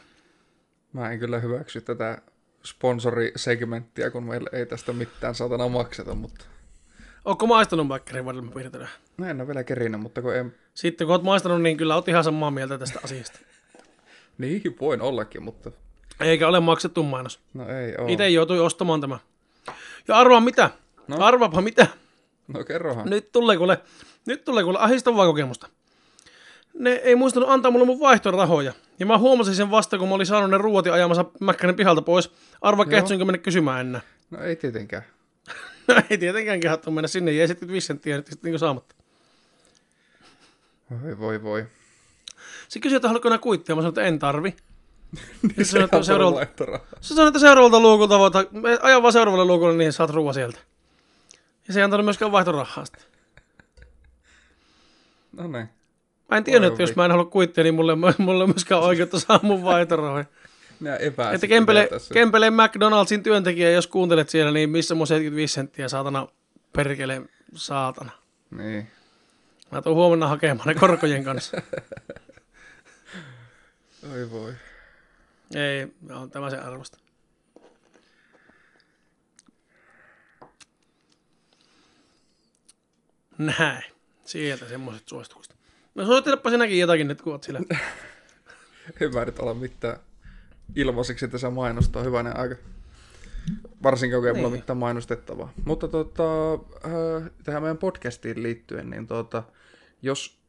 Mä 0.93 1.11
en 1.11 1.19
kyllä 1.19 1.39
hyväksy 1.39 1.81
tätä 1.81 2.21
sponsorisegmenttiä, 2.65 4.09
kun 4.11 4.23
meillä 4.23 4.49
ei 4.53 4.65
tästä 4.65 4.93
mitään 4.93 5.35
saatana 5.35 5.67
makseta, 5.67 6.15
mutta 6.15 6.45
Ootko 7.25 7.47
maistanut 7.47 7.87
mäkkärin 7.87 8.25
vadelmapiirtelyä? 8.25 8.87
no 9.17 9.25
en 9.27 9.41
ole 9.41 9.47
vielä 9.47 9.63
kerinyt, 9.63 10.01
mutta 10.01 10.21
kun 10.21 10.35
en... 10.35 10.55
Sitten 10.73 11.07
kun 11.07 11.11
oot 11.11 11.23
maistanut, 11.23 11.61
niin 11.61 11.77
kyllä 11.77 11.95
oot 11.95 12.07
ihan 12.07 12.23
samaa 12.23 12.51
mieltä 12.51 12.77
tästä 12.77 12.99
asiasta. 13.03 13.39
Niin, 14.37 14.75
voin 14.81 15.01
ollakin, 15.01 15.43
mutta 15.43 15.71
Eikä 16.19 16.47
ole 16.47 16.59
maksettu 16.59 17.03
mainos. 17.03 17.39
no 17.53 17.69
ei 17.69 17.95
oo. 17.97 18.07
Itse 18.07 18.29
joutui 18.29 18.59
ostamaan 18.59 19.01
tämä. 19.01 19.19
Ja 20.07 20.17
arvaa 20.17 20.39
mitä? 20.39 20.69
No. 21.07 21.17
Arvaapa 21.19 21.61
mitä? 21.61 21.87
No 22.47 22.63
kerrohan. 22.63 23.09
Nyt 23.09 23.31
tulee 23.31 23.57
kuule, 23.57 23.79
nyt 24.25 24.45
tulee 24.45 24.63
kuule 24.63 24.79
ahistavaa 24.79 25.25
kokemusta. 25.25 25.67
Ne 26.79 26.91
ei 26.91 27.15
muistanut 27.15 27.49
antaa 27.49 27.71
mulle 27.71 27.85
mun 27.85 27.99
vaihtorahoja. 27.99 28.73
Ja 28.99 29.05
mä 29.05 29.17
huomasin 29.17 29.55
sen 29.55 29.71
vasta, 29.71 29.97
kun 29.97 30.09
mä 30.09 30.15
olin 30.15 30.25
saanut 30.25 30.49
ne 30.49 30.57
ja 30.85 30.93
ajamassa 30.93 31.25
Mäkkänen 31.39 31.75
pihalta 31.75 32.01
pois. 32.01 32.31
Arva, 32.61 32.83
Joo. 32.83 32.89
kehtosinkö 32.89 33.25
mennä 33.25 33.37
kysymään 33.37 33.87
enää. 33.87 34.01
No 34.31 34.43
ei 34.43 34.55
tietenkään. 34.55 35.03
No 35.87 36.01
ei 36.09 36.17
tietenkään 36.17 36.59
kehattu 36.59 36.91
mennä 36.91 37.07
sinne. 37.07 37.31
Jäi 37.31 37.47
sitten 37.47 37.69
5 37.69 37.87
senttiä 37.87 38.17
sitten 38.17 38.51
niin 38.51 38.59
saamatta. 38.59 38.95
Voi 41.03 41.19
voi 41.19 41.43
voi. 41.43 41.65
Se 42.67 42.79
kysyi, 42.79 42.95
että 42.95 43.07
haluatko 43.07 43.29
nää 43.29 43.37
kuittia. 43.37 43.75
Mä 43.75 43.81
sanoin, 43.81 43.91
että 43.91 44.01
en 44.01 44.19
tarvi. 44.19 44.55
Sitten 45.41 45.65
sanoin, 45.65 45.85
että 45.85 46.03
seuraavalta, 46.03 46.79
se 47.01 47.15
sanoi, 47.15 47.27
että 47.27 47.39
seuraavalta 47.39 47.79
luukulta 47.79 48.19
voit, 48.19 48.33
aja 48.81 49.01
vaan 49.01 49.13
seuraavalle 49.13 49.45
luukulle, 49.45 49.77
niin 49.77 49.93
saat 49.93 50.09
ruoa 50.09 50.33
sieltä. 50.33 50.59
Ja 51.67 51.73
se 51.73 51.79
ei 51.79 51.83
antanut 51.83 52.05
myöskään 52.05 52.31
vaihtorahaa 52.31 52.85
sitten. 52.85 53.03
No 55.37 55.47
niin. 55.47 55.69
Mä 56.31 56.37
en 56.37 56.43
tiennyt, 56.43 56.71
että 56.71 56.83
jos 56.83 56.95
mä 56.95 57.05
en 57.05 57.11
halua 57.11 57.25
kuittia, 57.25 57.63
niin 57.63 57.75
mulle, 57.75 57.95
mulle 58.17 58.43
ei 58.43 58.47
myöskään 58.47 58.81
oikeutta 58.81 59.19
saa 59.19 59.39
mun 59.43 59.63
vaihtorahoja. 59.63 60.25
Epäät. 60.99 61.35
Että 61.35 61.47
Kempele, 61.47 61.89
Kempele 62.13 62.51
McDonaldsin 62.51 63.23
työntekijä, 63.23 63.71
jos 63.71 63.87
kuuntelet 63.87 64.29
siellä, 64.29 64.51
niin 64.51 64.69
missä 64.69 64.95
mun 64.95 65.07
75 65.07 65.53
senttiä, 65.53 65.87
saatana, 65.87 66.27
perkele, 66.73 67.21
saatana. 67.55 68.11
Niin. 68.57 68.87
Mä 69.71 69.81
tuun 69.81 69.95
huomenna 69.95 70.27
hakemaan 70.27 70.67
ne 70.67 70.75
korkojen 70.75 71.23
kanssa. 71.23 71.61
Oi 74.13 74.31
voi. 74.31 74.53
Ei, 75.55 75.87
on 76.15 76.29
tämä 76.31 76.49
se 76.49 76.57
arvosta. 76.57 76.97
Näin. 83.37 83.83
Sieltä 84.25 84.65
semmoiset 84.69 85.07
suositukset. 85.07 85.55
No 85.95 86.05
suosittelepa 86.05 86.49
sinäkin 86.49 86.79
jotakin 86.79 87.07
nyt, 87.07 87.21
kun 87.21 87.33
oot 87.33 87.43
sillä. 87.43 87.59
En 89.01 89.13
mä 89.13 89.25
nyt 89.25 89.39
ala 89.39 89.53
mitään 89.53 89.97
ilmaiseksi 90.75 91.27
tässä 91.27 91.49
mainostaa. 91.49 92.03
Hyvänen 92.03 92.37
aika. 92.37 92.55
Varsinkin 93.83 94.19
kun 94.19 94.27
ei 94.27 94.33
Niin. 94.33 94.51
mitään 94.51 94.77
mainostettavaa. 94.77 95.53
Mutta 95.65 95.87
tota, 95.87 96.53
äh, 96.53 97.31
tähän 97.43 97.61
meidän 97.61 97.77
podcastiin 97.77 98.43
liittyen, 98.43 98.89
niin 98.89 99.07
tota, 99.07 99.43
jos 100.01 100.39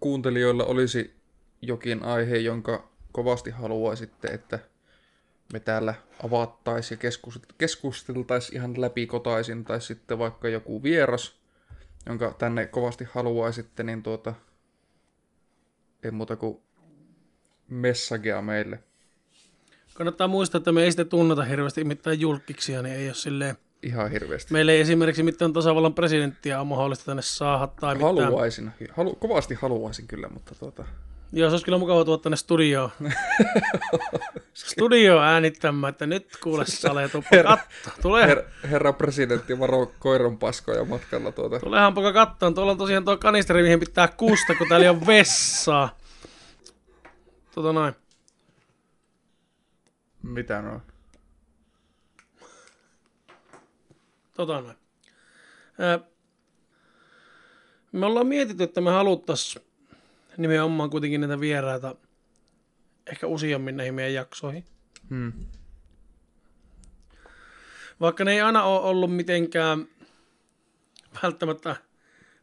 kuuntelijoilla 0.00 0.64
olisi 0.64 1.15
jokin 1.66 2.02
aihe, 2.02 2.36
jonka 2.36 2.88
kovasti 3.12 3.50
haluaisitte, 3.50 4.28
että 4.28 4.58
me 5.52 5.60
täällä 5.60 5.94
avattaisiin 6.24 6.96
ja 6.96 7.00
keskus- 7.00 7.40
keskusteltaisiin 7.58 8.56
ihan 8.56 8.80
läpikotaisin, 8.80 9.64
tai 9.64 9.80
sitten 9.80 10.18
vaikka 10.18 10.48
joku 10.48 10.82
vieras, 10.82 11.36
jonka 12.06 12.34
tänne 12.38 12.66
kovasti 12.66 13.06
haluaisitte, 13.14 13.82
niin 13.82 14.02
tuota, 14.02 14.34
ei 16.02 16.10
muuta 16.10 16.36
kuin 16.36 16.60
messagea 17.68 18.42
meille. 18.42 18.78
Kannattaa 19.94 20.28
muistaa, 20.28 20.58
että 20.58 20.72
me 20.72 20.82
ei 20.82 20.90
sitten 20.90 21.08
tunneta 21.08 21.44
hirveästi 21.44 21.84
mitään 21.84 22.20
julkiksia, 22.20 22.82
niin 22.82 22.94
ei 22.94 23.08
ole 23.08 23.14
silleen. 23.14 23.56
Ihan 23.82 24.10
hirveästi. 24.10 24.52
Meillä 24.52 24.72
ei 24.72 24.80
esimerkiksi 24.80 25.22
mitään 25.22 25.52
tasavallan 25.52 25.94
presidenttiä 25.94 26.60
on 26.60 26.66
mahdollista 26.66 27.04
tänne 27.04 27.22
saada 27.22 27.66
tai 27.66 27.94
mitään. 27.94 28.14
Haluaisin. 28.14 28.72
Halu, 28.92 29.14
kovasti 29.14 29.54
haluaisin 29.54 30.06
kyllä, 30.06 30.28
mutta 30.28 30.54
tuota, 30.54 30.84
Joo, 31.32 31.48
se 31.50 31.52
olisi 31.54 31.64
kyllä 31.64 31.78
mukava 31.78 32.04
tuoda 32.04 32.22
tänne 32.22 32.36
studioon. 32.36 32.90
Studio 34.54 35.20
äänittämään, 35.20 35.90
että 35.90 36.06
nyt 36.06 36.36
kuule 36.42 36.66
sale, 36.66 37.08
tuppa 37.08 37.28
Herra- 37.36 37.56
katto. 37.56 37.90
Tule, 38.02 38.26
her, 38.26 38.42
herra 38.70 38.92
presidentti 38.92 39.58
varo 39.58 39.92
koiran 39.98 40.38
paskoja 40.38 40.84
matkalla 40.84 41.32
tuota. 41.32 41.60
tulehan 41.60 41.94
poka 41.94 42.12
kattoon. 42.12 42.54
Tuolla 42.54 42.72
on 42.72 42.78
tosiaan 42.78 43.04
tuo 43.04 43.16
kanisteri, 43.16 43.62
mihin 43.62 43.80
pitää 43.80 44.08
kusta, 44.08 44.54
kun 44.54 44.68
täällä 44.68 44.90
ole 44.90 45.06
vessaa. 45.06 45.96
Tota 47.54 47.72
noin. 47.72 47.94
Mitä 50.22 50.62
no? 50.62 50.80
Tota 54.34 54.60
noin. 54.60 54.76
Me 57.92 58.06
ollaan 58.06 58.26
mietitty, 58.26 58.62
että 58.62 58.80
me 58.80 58.90
haluttais 58.90 59.58
nimenomaan 60.38 60.90
kuitenkin 60.90 61.20
näitä 61.20 61.40
vieraita 61.40 61.94
ehkä 63.06 63.26
useammin 63.26 63.76
näihin 63.76 63.94
meidän 63.94 64.14
jaksoihin. 64.14 64.64
Hmm. 65.10 65.32
Vaikka 68.00 68.24
ne 68.24 68.32
ei 68.32 68.40
aina 68.40 68.62
ole 68.62 68.80
ollut 68.80 69.16
mitenkään 69.16 69.88
välttämättä 71.22 71.76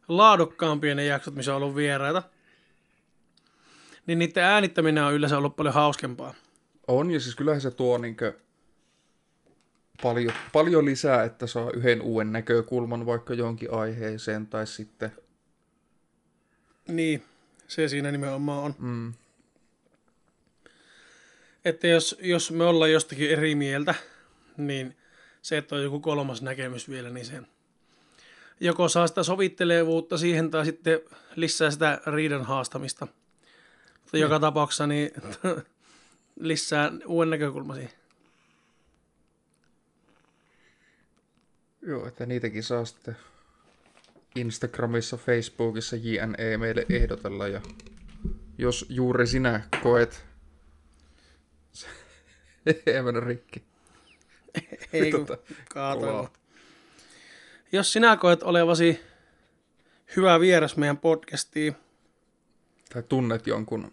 laadukkaampia 0.08 0.94
ne 0.94 1.04
jaksot, 1.04 1.34
missä 1.34 1.56
on 1.56 1.62
ollut 1.62 1.76
vieraita, 1.76 2.22
niin 4.06 4.18
niiden 4.18 4.44
äänittäminen 4.44 5.04
on 5.04 5.14
yleensä 5.14 5.38
ollut 5.38 5.56
paljon 5.56 5.74
hauskempaa. 5.74 6.34
On, 6.86 7.10
ja 7.10 7.20
siis 7.20 7.34
kyllähän 7.34 7.60
se 7.60 7.70
tuo 7.70 7.98
niinkö 7.98 8.38
paljon, 10.02 10.32
paljon 10.52 10.84
lisää, 10.84 11.24
että 11.24 11.46
saa 11.46 11.70
yhden 11.70 12.02
uuden 12.02 12.32
näkökulman 12.32 13.06
vaikka 13.06 13.34
jonkin 13.34 13.74
aiheeseen, 13.74 14.46
tai 14.46 14.66
sitten... 14.66 15.12
Niin, 16.88 17.22
se 17.68 17.88
siinä 17.88 18.12
nimenomaan 18.12 18.64
on. 18.64 18.74
Mm, 18.78 19.12
Että 21.64 21.86
jos, 21.86 22.16
jos 22.20 22.50
me 22.50 22.64
ollaan 22.64 22.92
jostakin 22.92 23.30
eri 23.30 23.54
mieltä, 23.54 23.94
niin 24.56 24.96
se, 25.42 25.58
että 25.58 25.76
on 25.76 25.82
joku 25.82 26.00
kolmas 26.00 26.42
näkemys 26.42 26.88
vielä, 26.88 27.10
niin 27.10 27.26
se 27.26 27.42
joko 28.60 28.88
saa 28.88 29.06
sitä 29.06 29.22
sovittelevuutta 29.22 30.18
siihen 30.18 30.50
tai 30.50 30.64
sitten 30.64 31.00
lisää 31.36 31.70
sitä 31.70 32.00
riidan 32.06 32.44
haastamista. 32.44 33.06
Mutta 34.02 34.18
joka 34.18 34.40
tapauksessa 34.40 34.86
niin 34.86 35.10
lisää 36.40 36.92
uuden 37.06 37.30
näkökulma 37.30 37.74
siihen. 37.74 37.92
joo, 41.82 42.06
että 42.06 42.26
niitäkin 42.26 42.62
saa 42.62 42.84
sitten 42.84 43.16
Instagramissa, 44.34 45.16
Facebookissa, 45.16 45.96
JNE 45.96 46.56
meille 46.56 46.86
ehdotella, 46.88 47.48
ja 47.48 47.60
jos 48.58 48.86
juuri 48.88 49.26
sinä 49.26 49.60
koet... 49.82 50.24
Ei 52.86 53.02
mennä 53.02 53.20
rikki. 53.20 53.64
Ei 54.92 55.12
kun 55.12 55.26
Tota. 55.26 55.38
Jos 57.72 57.92
sinä 57.92 58.16
koet 58.16 58.42
olevasi 58.42 59.00
hyvä 60.16 60.40
vieras 60.40 60.76
meidän 60.76 60.98
podcastiin, 60.98 61.76
tai 62.92 63.02
tunnet 63.02 63.46
jonkun, 63.46 63.92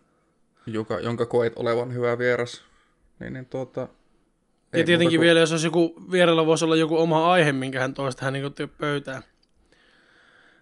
joka, 0.66 1.00
jonka 1.00 1.26
koet 1.26 1.54
olevan 1.56 1.94
hyvä 1.94 2.18
vieras, 2.18 2.64
niin, 3.20 3.34
niin 3.34 3.46
tuota... 3.46 3.88
ja 4.74 4.84
tietenkin 4.84 5.20
kuin- 5.20 5.26
vielä, 5.26 5.40
jos 5.40 5.52
olisi 5.52 5.68
joku, 5.68 5.96
vierellä 6.12 6.46
voisi 6.46 6.66
olla 6.66 6.76
joku 6.76 6.98
oma 6.98 7.32
aihe, 7.32 7.52
minkä 7.52 7.80
hän 7.80 7.94
toisi 7.94 8.18
tähän 8.18 8.34
niin 8.34 8.54
pöytään. 8.78 9.24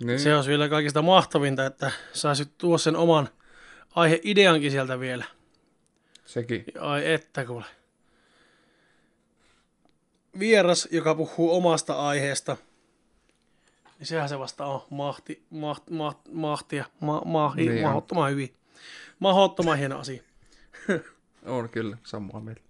Niin, 0.04 0.20
Se 0.20 0.36
olisi 0.36 0.50
vielä 0.50 0.70
kaikista 0.70 1.02
mahtavinta, 1.02 1.66
että 1.66 1.92
saisit 2.14 2.58
tuoda 2.58 2.78
sen 2.78 2.96
oman 2.96 3.30
aiheideankin 3.96 4.72
sieltä 4.72 5.00
vielä. 5.00 5.26
sekin. 6.26 6.66
Ai 6.80 7.12
että 7.12 7.46
kuule. 7.46 7.66
Vieras, 10.40 10.88
joka 10.92 11.16
puhuu 11.16 11.56
omasta 11.58 11.94
aiheesta, 12.08 12.58
niin 14.00 14.08
sehän 14.08 14.30
se 14.30 14.40
vasta 14.40 14.66
on 14.66 14.82
mahti, 14.90 15.44
maht, 15.50 15.90
maht, 15.90 16.20
mahtia, 16.32 16.86
ma, 17.00 17.22
mahi, 17.26 17.62
Niin 17.62 17.76
niin 17.76 17.88
on. 17.88 18.32
hyvin. 18.32 18.56
Mahdottoman 19.20 19.78
hieno 19.78 20.00
asia. 20.00 20.24
On 21.46 21.70
kyllä, 21.70 21.98
samaa 22.04 22.40
mieltä. 22.40 22.62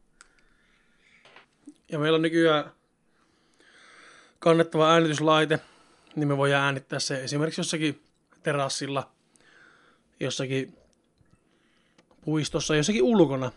Ja 1.91 1.99
meillä 1.99 2.15
on 2.15 2.21
nykyään 2.21 2.71
kannettava 4.39 4.91
äänityslaite, 4.91 5.59
niin 6.15 6.27
me 6.27 6.37
voidaan 6.37 6.63
äänittää 6.63 6.99
se 6.99 7.23
esimerkiksi 7.23 7.59
jossakin 7.61 8.01
terassilla, 8.43 9.11
jossakin 10.19 10.77
puistossa, 12.25 12.75
jossakin 12.75 13.03
ulkona. 13.03 13.51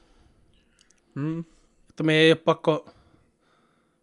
Mm. 1.14 1.44
Että 1.90 2.02
me 2.02 2.14
ei 2.14 2.30
ole 2.32 2.36
pakko 2.44 2.90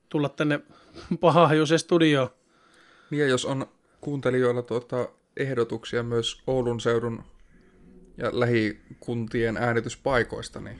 tulla 0.09 0.29
tänne 0.29 0.59
pahahajuiseen 1.21 1.79
studioon. 1.79 2.29
Niin 3.09 3.19
ja 3.19 3.27
jos 3.27 3.45
on 3.45 3.65
kuuntelijoilla 4.01 4.61
tuota 4.61 5.09
ehdotuksia 5.37 6.03
myös 6.03 6.41
Oulun 6.47 6.79
seudun 6.79 7.23
ja 8.17 8.29
lähikuntien 8.39 9.57
äänityspaikoista, 9.57 10.59
niin 10.61 10.79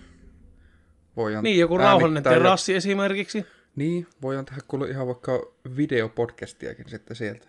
voidaan 1.16 1.44
Niin, 1.44 1.60
joku 1.60 1.78
rauhallinen 1.78 2.18
äänittää 2.18 2.34
ja- 2.34 2.40
terassi 2.40 2.76
esimerkiksi. 2.76 3.46
Niin, 3.76 4.08
voidaan 4.22 4.46
tehdä 4.46 4.62
kuule 4.68 4.90
ihan 4.90 5.08
vaikka 5.08 5.52
videopodcastiakin 5.76 6.90
sitten 6.90 7.16
sieltä. 7.16 7.48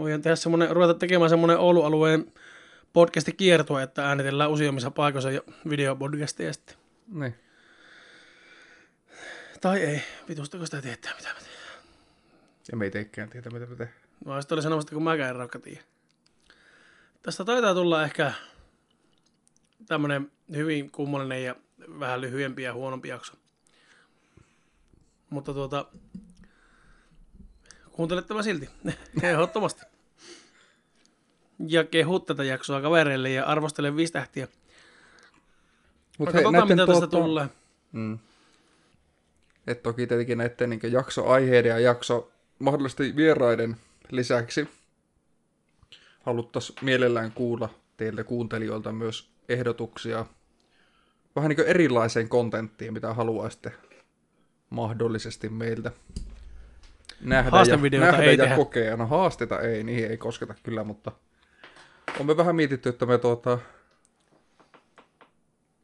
Voidaan 0.00 0.22
tehdä 0.22 0.36
semmonen, 0.36 0.70
ruveta 0.70 0.94
tekemään 0.94 1.30
semmoinen 1.30 1.58
Oulun 1.58 1.86
alueen 1.86 2.32
podcasti 2.92 3.32
kiertue, 3.32 3.82
että 3.82 4.08
äänitellään 4.08 4.50
useammissa 4.50 4.90
paikoissa 4.90 5.30
ja 5.30 5.40
videopodcasteja 5.70 6.52
sitten. 6.52 6.76
Niin. 7.08 7.34
Tai 9.60 9.80
ei, 9.80 10.02
vitustako 10.28 10.64
sitä 10.64 10.82
tietää 10.82 11.14
mitä 11.16 11.28
me 11.28 11.40
tehdään. 11.40 11.84
Ja 12.70 12.76
me 12.76 12.84
ei 12.84 12.90
teekään 12.90 13.30
tietä, 13.30 13.50
mitä 13.50 13.66
me 13.66 13.76
tehdään. 13.76 14.00
No 14.24 14.40
sitten 14.40 14.56
oli 14.56 14.62
sanomasta, 14.62 14.94
kun 14.94 15.02
mäkään 15.02 15.30
en 15.30 15.36
raukka 15.36 15.58
tiedä. 15.58 15.80
Tästä 17.22 17.44
taitaa 17.44 17.74
tulla 17.74 18.04
ehkä 18.04 18.32
tämmönen 19.86 20.32
hyvin 20.54 20.90
kummallinen 20.90 21.44
ja 21.44 21.56
vähän 21.98 22.20
lyhyempi 22.20 22.62
ja 22.62 22.72
huonompi 22.72 23.08
jakso. 23.08 23.32
Mutta 25.30 25.54
tuota, 25.54 25.86
kuuntelettava 27.92 28.42
silti, 28.42 28.68
ehdottomasti. 29.22 29.89
Ja 31.68 31.84
kehut 31.84 32.26
tätä 32.26 32.44
jaksoa 32.44 32.80
kavereille 32.80 33.30
ja 33.30 33.44
arvostele 33.44 33.96
viisi 33.96 34.12
tähtiä. 34.12 34.48
Mutta 36.18 36.32
Katsotaan, 36.32 36.68
mitä 36.68 36.86
tästä 36.86 37.06
tulee. 37.06 37.46
Mm. 37.92 38.18
Et 39.66 39.82
toki 39.82 40.06
tietenkin 40.06 40.38
näiden 40.38 40.70
niin 40.70 40.80
jaksoaiheiden 40.92 41.70
ja 41.70 41.78
jakso 41.78 42.30
mahdollisesti 42.58 43.16
vieraiden 43.16 43.76
lisäksi 44.10 44.68
haluttaisiin 46.20 46.78
mielellään 46.82 47.32
kuulla 47.32 47.68
teiltä 47.96 48.24
kuuntelijoilta 48.24 48.92
myös 48.92 49.30
ehdotuksia 49.48 50.26
vähän 51.36 51.48
niin 51.48 51.66
erilaiseen 51.66 52.28
kontenttiin, 52.28 52.92
mitä 52.92 53.14
haluaisitte 53.14 53.72
mahdollisesti 54.70 55.48
meiltä 55.48 55.92
nähdä, 57.20 57.50
ja, 57.92 58.00
nähdä 58.00 58.22
ei 58.22 58.36
ja 58.36 58.44
tehdä. 58.44 58.56
kokea. 58.56 58.96
No 58.96 59.06
haasteita 59.06 59.60
ei, 59.60 59.84
niihin 59.84 60.10
ei 60.10 60.16
kosketa 60.16 60.54
kyllä, 60.62 60.84
mutta 60.84 61.12
on 62.20 62.26
me 62.26 62.36
vähän 62.36 62.56
mietitty, 62.56 62.88
että 62.88 63.06
me 63.06 63.18
tuota, 63.18 63.58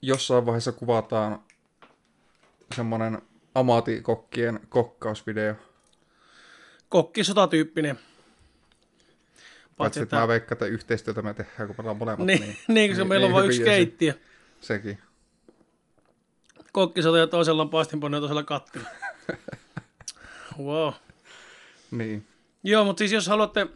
jossain 0.03 0.47
vaiheessa 0.47 0.73
kuvataan 0.73 1.41
semmonen 2.75 3.23
amatikokkien 3.55 4.61
kokkausvideo. 4.69 5.55
Kokkisotatyyppinen. 6.89 7.99
Paitsi, 9.77 10.01
että 10.01 10.17
mä 10.17 10.29
veikkaan, 10.29 10.53
että 10.53 10.67
yhteistyötä 10.67 11.23
me 11.23 11.35
tehdään, 11.35 11.67
kun 11.67 11.77
me 11.79 11.81
ollaan 11.81 11.97
molemmat. 11.97 12.27
niin, 12.27 12.41
niin, 12.41 12.57
niin, 12.69 12.91
kun 12.91 12.97
se 12.97 13.05
meillä 13.05 13.27
on 13.27 13.33
vain 13.33 13.47
yksi 13.47 13.59
hyviä 13.59 13.73
se- 13.73 13.77
keittiö. 13.77 14.15
Sekin. 14.61 14.99
Kokkisota 16.73 17.19
ja 17.19 17.27
toisella 17.27 17.63
on 17.63 17.71
paistinpone 17.71 18.17
ja 18.17 18.21
toisella 18.21 18.43
kattila. 18.43 18.89
wow. 20.65 20.93
Niin. 21.91 22.27
Joo, 22.65 22.85
mutta 22.85 22.99
siis 22.99 23.13
jos 23.13 23.27
haluatte, 23.27 23.67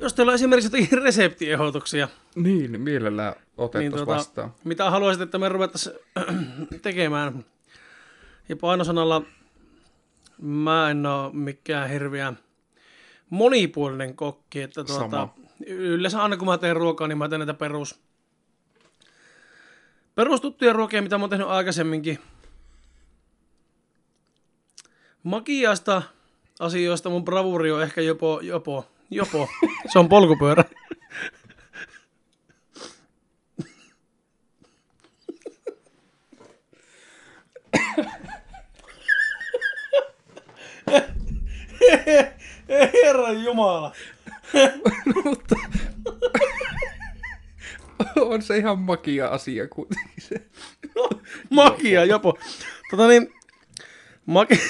jos 0.00 0.14
teillä 0.14 0.30
on 0.30 0.34
esimerkiksi 0.34 0.76
jotakin 0.76 1.02
reseptiehdotuksia, 1.04 2.08
Niin, 2.34 2.80
mielellään 2.80 3.34
otettaisiin 3.56 3.90
niin 3.90 3.96
tuota, 3.98 4.12
vastaan. 4.18 4.54
mitä 4.64 4.90
haluaisit, 4.90 5.22
että 5.22 5.38
me 5.38 5.48
ruvettaisiin 5.48 5.96
tekemään. 6.82 7.44
Ja 8.48 8.56
painosanalla 8.56 9.22
mä 10.42 10.90
en 10.90 11.06
ole 11.06 11.32
mikään 11.32 11.88
hirveä 11.90 12.32
monipuolinen 13.30 14.16
kokki, 14.16 14.62
että 14.62 14.84
tuota, 14.84 15.10
Sama. 15.10 15.34
yleensä 15.66 16.22
aina 16.22 16.36
kun 16.36 16.46
mä 16.48 16.58
teen 16.58 16.76
ruokaa, 16.76 17.08
niin 17.08 17.18
mä 17.18 17.28
teen 17.28 17.40
näitä 17.40 17.54
perus, 17.54 18.00
perustuttuja 20.14 20.72
ruokia, 20.72 21.02
mitä 21.02 21.18
mä 21.18 21.22
oon 21.22 21.30
tehnyt 21.30 21.46
aikaisemminkin. 21.48 22.18
Makiasta 25.22 26.02
asioista 26.60 27.10
mun 27.10 27.24
bravuri 27.24 27.70
on 27.72 27.82
ehkä 27.82 28.00
jopo, 28.00 28.40
jopo, 28.42 28.89
jopo. 29.10 29.48
Se 29.92 29.98
on 29.98 30.08
polkupyörä. 30.08 30.64
Herran 42.92 43.44
Jumala. 43.44 43.92
Mutta 45.24 45.56
on 48.20 48.42
se 48.42 48.56
ihan 48.56 48.78
makia 48.78 49.28
asia 49.28 49.68
kuitenkin 49.68 50.22
se. 50.22 50.46
Makia, 51.50 52.04
jopo. 52.04 52.38
Tota 52.90 53.08
niin, 53.08 53.34
maki, 54.26 54.60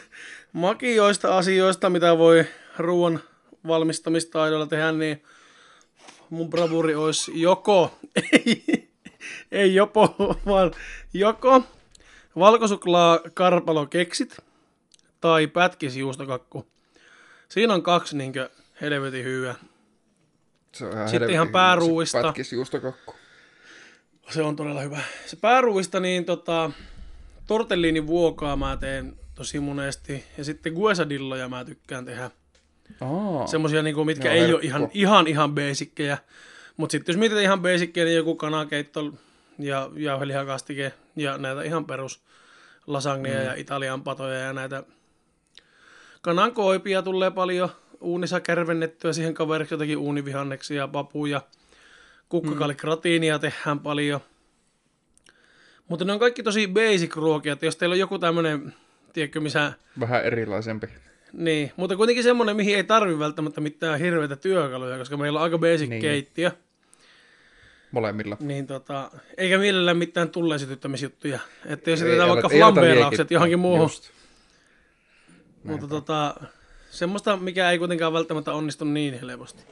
makioista 0.52 1.38
asioista, 1.38 1.90
mitä 1.90 2.18
voi 2.18 2.44
ruoan 2.78 3.20
valmistamistaidolla 3.66 4.66
tehdä, 4.66 4.92
niin 4.92 5.22
mun 6.30 6.50
bravuri 6.50 6.94
olisi 6.94 7.40
joko, 7.40 7.98
ei, 8.32 8.88
ei 9.52 9.74
jopo, 9.74 10.14
vaan 10.46 10.70
joko 11.14 11.62
valkosuklaa 12.38 13.20
karpalo 13.34 13.86
keksit 13.86 14.36
tai 15.20 15.46
pätkisjuustokakku. 15.46 16.66
Siinä 17.48 17.74
on 17.74 17.82
kaksi 17.82 18.16
niinkö 18.16 18.50
helvetin 18.80 19.24
hyvää. 19.24 19.54
Se 20.72 20.84
on 20.84 20.92
ihan 20.92 21.08
Sitten 21.08 21.30
ihan 21.30 21.48
pääruuista. 21.48 22.18
Se 22.18 22.22
pätkis 22.22 22.52
juustokakku. 22.52 23.14
Se 24.30 24.42
on 24.42 24.56
todella 24.56 24.80
hyvä. 24.80 25.00
Se 25.26 25.36
pääruuista, 25.36 26.00
niin 26.00 26.24
tota, 26.24 26.70
tortellini 27.46 28.06
vuokaa 28.06 28.56
mä 28.56 28.76
teen 28.76 29.16
tosi 29.34 29.60
monesti. 29.60 30.24
Ja 30.38 30.44
sitten 30.44 30.72
guesadilloja 30.72 31.48
mä 31.48 31.64
tykkään 31.64 32.04
tehdä. 32.04 32.30
Aa, 33.00 33.46
Semmosia, 33.46 33.82
niinku, 33.82 34.04
mitkä 34.04 34.32
ei 34.32 34.54
ole 34.54 34.62
ihan, 34.62 34.90
ihan, 34.94 35.26
ihan 35.26 35.54
basickejä. 35.54 36.18
Mutta 36.76 36.92
sitten 36.92 37.12
jos 37.12 37.18
mietitään 37.18 37.44
ihan 37.44 37.62
basickejä, 37.62 38.04
niin 38.04 38.16
joku 38.16 38.34
kanakeitto 38.34 39.12
ja 39.58 39.90
jauhelihakastike 39.96 40.92
ja 41.16 41.38
näitä 41.38 41.62
ihan 41.62 41.84
perus 41.84 42.22
lasagneja 42.86 43.38
mm. 43.38 43.44
ja 43.44 43.54
italian 43.54 44.02
patoja 44.02 44.38
ja 44.38 44.52
näitä 44.52 44.82
kanankoipia 46.20 47.02
tulee 47.02 47.30
paljon 47.30 47.68
uunissa 48.00 48.40
kärvennettyä 48.40 49.12
siihen 49.12 49.34
kaveriksi 49.34 49.74
jotakin 49.74 49.98
uunivihanneksia 49.98 50.76
ja 50.76 50.88
papuja. 50.88 51.40
Kukkakalikratiinia 52.28 53.38
tehdään 53.38 53.80
paljon. 53.80 54.20
Mutta 55.88 56.04
ne 56.04 56.12
on 56.12 56.18
kaikki 56.18 56.42
tosi 56.42 56.68
basic 56.68 57.16
ruokia, 57.16 57.52
että 57.52 57.66
jos 57.66 57.76
teillä 57.76 57.92
on 57.92 57.98
joku 57.98 58.18
tämmönen, 58.18 58.74
tiedätkö 59.12 59.40
missä, 59.40 59.72
vähän 60.00 60.24
erilaisempi. 60.24 60.86
Niin, 61.36 61.72
mutta 61.76 61.96
kuitenkin 61.96 62.24
semmonen, 62.24 62.56
mihin 62.56 62.76
ei 62.76 62.84
tarvi 62.84 63.18
välttämättä 63.18 63.60
mitään 63.60 63.98
hirveitä 64.00 64.36
työkaluja, 64.36 64.98
koska 64.98 65.16
meillä 65.16 65.38
on 65.38 65.42
aika 65.42 65.58
basic 65.58 65.78
Niin. 65.80 65.90
niin. 65.90 66.02
keittiö, 66.02 66.50
Molemmilla. 67.90 68.36
niin 68.40 68.66
tota, 68.66 69.10
eikä 69.36 69.58
mielellään 69.58 69.96
mitään 69.96 70.30
tulleen 70.30 70.60
sytyttämisjuttuja. 70.60 71.38
Että 71.66 71.90
jos 71.90 72.00
jätetään 72.00 72.28
vaikka 72.28 72.48
liekittää, 72.48 73.26
johonkin 73.30 73.58
muuhun, 73.58 73.84
just. 73.84 74.10
mutta 75.64 75.86
tota, 75.88 76.34
semmoista, 76.90 77.36
mikä 77.36 77.70
ei 77.70 77.78
kuitenkaan 77.78 78.12
välttämättä 78.12 78.52
onnistu 78.52 78.84
niin 78.84 79.20
helposti. 79.20 79.62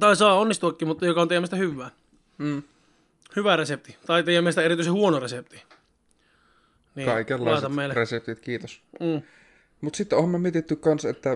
Tai 0.00 0.16
saa 0.16 0.38
onnistuakin, 0.40 0.88
mutta 0.88 1.06
joka 1.06 1.22
on 1.22 1.28
teidän 1.28 1.40
mielestä 1.40 1.56
hyvää. 1.56 1.90
Mm. 2.38 2.62
Hyvä 3.36 3.56
resepti. 3.56 3.96
Tai 4.06 4.22
teidän 4.22 4.44
mielestä 4.44 4.62
erityisen 4.62 4.92
huono 4.92 5.20
resepti. 5.20 5.62
Niin, 6.98 7.08
Kaikenlaiset 7.08 7.74
meille. 7.74 7.94
reseptit, 7.94 8.40
kiitos. 8.40 8.82
Mm. 9.00 9.22
Mutta 9.80 9.96
sitten 9.96 10.18
on 10.18 10.28
me 10.28 10.38
mietitty 10.38 10.76
kans, 10.76 11.04
että, 11.04 11.32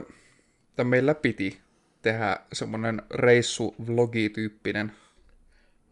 että 0.69 0.85
meillä 0.85 1.15
piti 1.15 1.61
tehdä 2.03 2.37
semmonen 2.53 3.03
reissu-vlogi-tyyppinen 3.15 4.93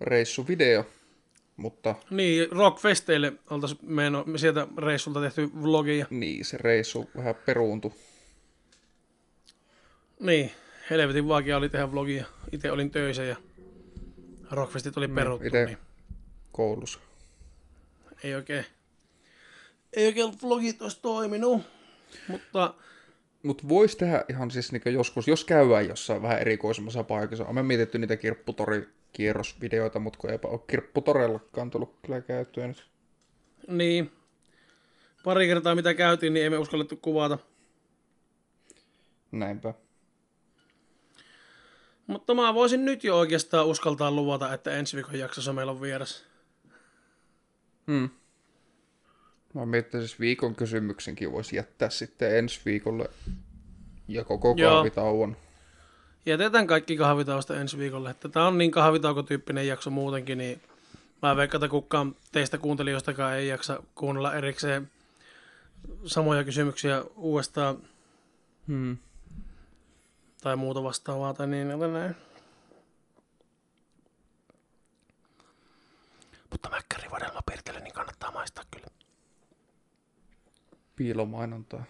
reissuvideo, 0.00 0.87
mutta 1.56 1.94
Niin, 2.11 2.52
rockfesteille 2.52 3.33
oltaisiin 3.50 3.80
sieltä 4.37 4.66
reissulta 4.78 5.20
tehty 5.20 5.50
vlogia. 5.62 6.06
niin, 6.11 6.44
se 6.44 6.56
reissu 6.59 7.11
vähän 7.16 7.35
peruuntui. 7.46 7.92
Niin, 10.20 10.50
helvetin 10.90 11.28
vaikea 11.28 11.56
oli 11.56 11.68
tehdä 11.68 11.92
vlogia. 11.92 12.24
Itse 12.52 12.70
olin 12.72 12.90
töissä 12.90 13.22
ja 13.24 13.37
rockfestit 14.50 14.96
oli 14.96 15.09
peruttu, 15.09 15.48
ite- 15.48 15.66
niin 15.66 15.78
koulussa. 16.52 16.98
ei 18.24 18.35
oikein, 18.35 18.64
ei 19.92 20.07
oikein 20.07 20.33
vlogit 20.42 20.83
olisi 20.83 21.03
toiminut. 21.03 21.62
Mutta 22.29 22.74
Mutta 23.42 23.68
voisi 23.68 23.98
tehdä 23.98 24.24
ihan 24.29 24.50
siis 24.50 24.72
niin 24.72 24.83
joskus, 24.94 25.29
jos 25.29 25.44
käydään 25.44 25.88
jossain 25.88 26.22
vähän 26.22 26.38
erikoisemmassa 26.38 27.05
paikassa. 27.05 27.44
Olemme 27.44 27.62
mietitty 27.62 27.98
niitä 27.98 28.16
kirpputori-kierrosvideoita, 28.16 29.98
mutta 29.98 30.18
kun 30.18 30.31
eipä 30.31 30.48
ole 30.48 30.61
kirpputorellakaan 30.66 31.70
tullut 31.70 31.98
kyllä 32.03 32.20
käyttöä 32.20 32.66
nyt. 32.66 32.87
niin, 33.68 34.12
pari 35.24 35.46
kertaa 35.46 35.74
mitä 35.74 35.94
käytiin, 35.94 36.35
niin 36.35 36.46
emme 36.46 36.59
uskallettu 36.59 36.96
kuvata. 36.96 37.38
Näinpä. 39.33 39.74
Mutta 42.07 42.35
mä 42.35 42.55
voisin 42.55 42.85
nyt 42.85 43.05
jo 43.05 43.18
oikeastaan 43.18 43.66
uskaltaa 43.66 44.11
luvata, 44.11 44.55
että 44.55 44.70
ensi 44.70 44.96
viikon 44.96 45.18
jaksossa 45.18 45.53
meillä 45.53 45.72
on 45.72 45.81
vieras. 45.81 46.24
Hmm. 47.87 48.09
Mä 49.54 49.66
mietin, 49.66 50.00
siis 50.00 50.20
viikon 50.20 50.54
kysymyksenkin 50.54 51.32
voisi 51.32 51.56
jättää 51.56 51.90
sitten 51.90 52.36
ensi 52.38 52.60
viikolle 52.64 53.10
ja 54.08 54.24
koko 54.24 54.54
Joo. 54.56 54.74
kahvitauon. 54.74 55.36
Jätetään 56.26 56.66
kaikki 56.66 56.96
kahvitausta 56.96 57.60
ensi 57.60 57.78
viikolle. 57.78 58.10
Että 58.10 58.28
tää 58.28 58.46
on 58.46 58.58
niin 58.58 58.70
kahvitaukotyyppinen 58.70 59.66
jakso 59.66 59.90
muutenkin, 59.90 60.38
niin 60.38 60.60
mä 61.22 61.36
veikkaan, 61.36 61.64
että 61.64 61.70
kukaan 61.70 62.16
teistä 62.32 62.58
kuuntelijoistakaan 62.58 63.34
ei 63.34 63.48
jaksa 63.48 63.82
kuunnella 63.94 64.34
erikseen 64.34 64.90
samoja 66.04 66.44
kysymyksiä 66.44 67.04
uudestaan 67.16 67.78
Hmm. 68.66 68.96
tai 70.42 70.56
muuta 70.56 70.82
vastaavaa 70.82 71.34
tai 71.34 71.46
niin 71.46 71.68
näin. 71.68 72.16
Mutta 76.50 76.70
mäkkäri 76.70 77.10
vadelma 77.10 77.40
perkele, 77.46 77.80
niin 77.80 77.92
kannattaa 77.92 78.30
maistaa 78.30 78.64
kyllä. 78.70 78.86
Piilomainontaa. 81.00 81.84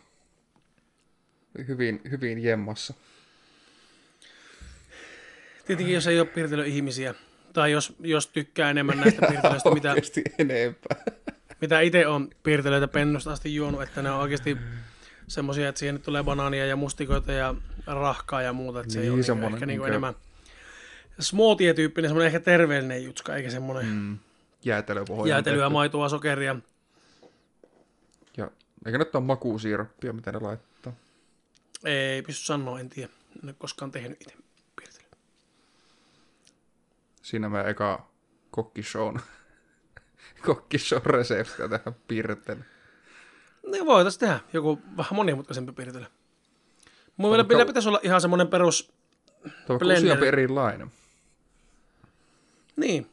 Hyvin, 1.69 2.01
hyvin 2.11 2.43
jemmassa. 2.43 2.95
Tietenkin 5.67 5.95
jos 5.95 6.07
ei 6.07 6.21
ole 6.21 6.29
piirtelöihmisiä, 6.29 7.15
tai 7.53 7.73
jos, 7.73 7.97
jos 8.01 8.27
tykkää 8.27 8.71
enemmän 8.71 9.01
näistä 9.01 9.27
piirtelöistä, 9.27 9.71
mitä, 9.81 9.95
enempää. 10.39 10.97
mitä 11.61 11.81
itse 11.81 12.07
on 12.07 12.31
piirtelöitä 12.43 12.89
pennusta 12.89 13.33
asti 13.33 13.55
juonut, 13.55 13.83
että 13.83 14.03
ne 14.03 14.11
on 14.11 14.21
oikeasti 14.21 14.57
semmoisia, 15.29 15.69
että 15.69 15.79
siihen 15.79 15.95
nyt 15.95 16.03
tulee 16.03 16.23
banaania 16.23 16.67
ja 16.67 16.77
mustikoita 16.77 17.33
ja 17.33 17.55
rahkaa 17.87 18.43
ja 18.43 18.53
muuta, 18.53 18.81
että 18.81 18.93
se 18.93 18.99
Niin, 18.99 19.05
ei 19.05 19.11
ole 19.11 19.21
niinku 19.21 19.47
ehkä 19.47 19.67
niinku 19.67 19.67
niinkö- 19.67 19.87
enemmän 19.87 20.15
smoothie-tyyppinen, 21.21 22.09
semmoinen 22.09 22.27
ehkä 22.27 22.41
terveellinen 22.41 23.05
jutska, 23.05 23.37
eikä 23.37 23.51
semmoinen 23.51 23.87
mm. 23.87 24.19
Jäätelöpohjaan 24.65 25.29
jäätelyä, 25.29 25.69
maitoa, 25.69 26.09
sokeria. 26.09 26.57
Ja, 28.37 28.51
eikä 28.87 28.99
nyt 28.99 29.15
ole 29.15 29.25
makuusiirappia, 29.25 30.13
mitä 30.13 30.33
ne 30.33 30.39
laittaa. 30.41 30.93
Ei 31.85 32.23
pysty 32.23 32.45
sanoa, 32.45 32.81
en 32.81 32.89
tiedä. 32.89 33.13
En 33.37 33.49
ole 33.49 33.55
koskaan 33.59 33.91
tehnyt 33.91 34.23
itse 34.23 34.35
piirtelyä. 34.77 35.09
Siinä 37.23 37.49
me 37.49 37.61
eka 37.71 38.07
kokkishown, 38.51 39.21
kokkishown 40.47 41.07
reseptiä 41.07 41.69
tähän 41.69 41.97
piirrettelyyn. 42.09 42.65
No 43.67 43.87
voitaisiin 43.87 44.21
tehdä 44.21 44.41
joku 44.53 44.81
vähän 44.97 45.15
monimutkaisempi 45.15 45.73
piirtely. 45.73 46.07
Mun 47.17 47.31
mielestä 47.31 47.67
pitäisi 47.67 47.89
olla 47.89 48.01
ihan 48.03 48.21
semmoinen 48.21 48.49
perus, 48.49 48.93
Tämä 49.43 49.79
on 49.83 49.93
useampi 49.99 50.27
erilainen. 50.27 50.93
niin. 52.77 53.11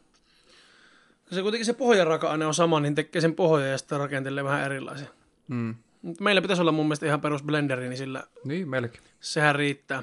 Se 1.32 1.42
kuitenkin 1.42 1.66
se 1.66 1.72
pohjan 1.72 2.06
raaka-aine 2.06 2.46
on 2.46 2.54
sama, 2.54 2.80
niin 2.80 2.94
tekee 2.94 3.20
sen 3.20 3.34
pohjan 3.34 3.70
ja 3.70 3.78
sitten 3.78 3.98
rakentelee 3.98 4.44
vähän 4.44 4.64
erilaisia. 4.64 5.08
Mm. 5.48 5.74
Meillä 6.20 6.42
pitäisi 6.42 6.60
olla 6.60 6.72
mun 6.72 6.86
mielestä 6.86 7.06
ihan 7.06 7.20
perus 7.20 7.42
blenderi, 7.42 7.88
niin 7.88 7.96
sillä 7.98 8.24
Niin, 8.44 8.68
melkein. 8.68 9.04
sehän 9.20 9.54
riittää. 9.54 10.02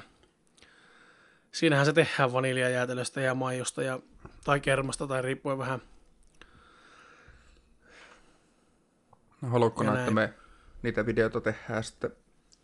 Siinähän 1.52 1.86
se 1.86 1.92
tehdään 1.92 2.32
vaniljajäätelöstä 2.32 3.20
ja 3.20 3.34
maijosta 3.34 3.82
ja, 3.82 4.00
tai 4.44 4.60
kermasta 4.60 5.06
tai 5.06 5.22
riippuen 5.22 5.58
vähän. 5.58 5.82
No, 9.42 9.48
haluatko 9.48 9.84
näin. 9.84 9.98
että 9.98 10.10
me 10.10 10.34
niitä 10.82 11.06
videoita 11.06 11.40
tehdään 11.40 11.84
sitten 11.84 12.10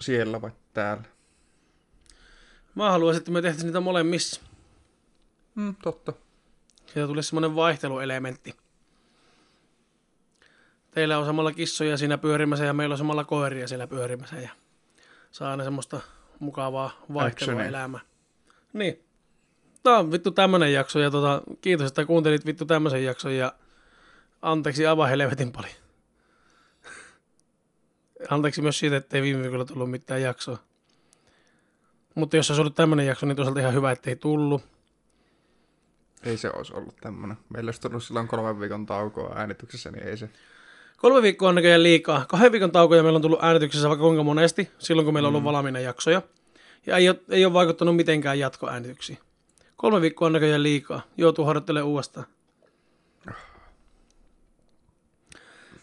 siellä 0.00 0.40
vai 0.42 0.50
täällä? 0.74 1.02
Mä 2.74 2.90
haluaisin, 2.90 3.18
että 3.20 3.30
me 3.30 3.42
tehtäisiin 3.42 3.66
niitä 3.66 3.80
molemmissa. 3.80 4.40
Mm, 5.54 5.74
totta. 5.82 6.12
Siitä 6.86 7.06
tulisi 7.06 7.28
semmoinen 7.28 7.56
vaihteluelementti. 7.56 8.54
Teillä 10.94 11.18
on 11.18 11.26
samalla 11.26 11.52
kissoja 11.52 11.96
siinä 11.96 12.18
pyörimässä 12.18 12.64
ja 12.64 12.72
meillä 12.72 12.92
on 12.92 12.98
samalla 12.98 13.24
koiria 13.24 13.68
siellä 13.68 13.86
pyörimässä 13.86 14.36
ja 14.36 14.50
saa 15.30 15.50
aina 15.50 15.64
semmoista 15.64 16.00
mukavaa 16.38 16.90
vaihtelua 17.14 17.52
Actionia. 17.52 17.68
elämää. 17.68 18.00
Niin. 18.72 19.04
Tämä 19.82 19.98
on 19.98 20.12
vittu 20.12 20.30
tämmönen 20.30 20.72
jakso 20.72 20.98
ja 20.98 21.10
tota, 21.10 21.42
kiitos, 21.60 21.88
että 21.88 22.04
kuuntelit 22.04 22.46
vittu 22.46 22.64
tämmöisen 22.64 23.04
jakson 23.04 23.36
ja 23.36 23.52
anteeksi 24.42 24.86
aivan 24.86 25.08
helvetin 25.08 25.52
paljon. 25.52 25.74
Anteeksi 28.30 28.62
myös 28.62 28.78
siitä, 28.78 28.96
että 28.96 29.16
ei 29.16 29.22
viime 29.22 29.42
viikolla 29.42 29.64
tullut 29.64 29.90
mitään 29.90 30.22
jaksoa. 30.22 30.58
Mutta 32.14 32.36
jos 32.36 32.50
olisi 32.50 32.60
ollut 32.60 32.74
tämmöinen 32.74 33.06
jakso, 33.06 33.26
niin 33.26 33.36
toisaalta 33.36 33.60
ihan 33.60 33.74
hyvä, 33.74 33.92
ettei 33.92 34.16
tullut. 34.16 34.62
Ei 36.22 36.36
se 36.36 36.50
olisi 36.50 36.74
ollut 36.74 36.96
tämmönen. 36.96 37.36
Meillä 37.48 37.68
olisi 37.68 37.80
tullut 37.80 38.04
silloin 38.04 38.28
kolmen 38.28 38.60
viikon 38.60 38.86
taukoa 38.86 39.34
äänityksessä, 39.36 39.90
niin 39.90 40.08
ei 40.08 40.16
se. 40.16 40.28
Kolme 40.96 41.22
viikkoa 41.22 41.48
on 41.48 41.54
näköjään 41.54 41.82
liikaa. 41.82 42.24
Kahden 42.28 42.52
viikon 42.52 42.72
taukoja 42.72 43.02
meillä 43.02 43.16
on 43.16 43.22
tullut 43.22 43.44
äänityksessä 43.44 43.88
vaikka 43.88 44.04
kuinka 44.04 44.22
monesti, 44.22 44.70
silloin 44.78 45.04
kun 45.04 45.14
meillä 45.14 45.26
on 45.26 45.34
ollut 45.34 45.52
valmiina 45.52 45.80
jaksoja. 45.80 46.22
Ja 46.86 46.96
ei 46.96 47.08
ole, 47.08 47.20
ei 47.28 47.44
ole 47.44 47.52
vaikuttanut 47.52 47.96
mitenkään 47.96 48.38
jatkoäänityksiin. 48.38 49.18
Kolme 49.76 50.00
viikkoa 50.00 50.26
on 50.26 50.32
näköjään 50.32 50.62
liikaa. 50.62 51.02
Joutuu 51.16 51.44
harjoittelemaan 51.44 51.88
uudestaan. 51.88 52.26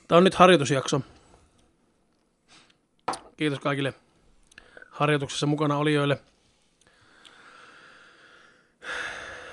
Tämä 0.08 0.18
on 0.18 0.24
nyt 0.24 0.36
harjoitusjakso. 0.36 1.02
Kiitos 3.38 3.60
kaikille 3.60 3.94
harjoituksessa 4.90 5.46
mukana 5.46 5.78
olijoille. 5.78 6.18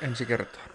Ensi 0.02 0.26
kertaa. 0.26 0.65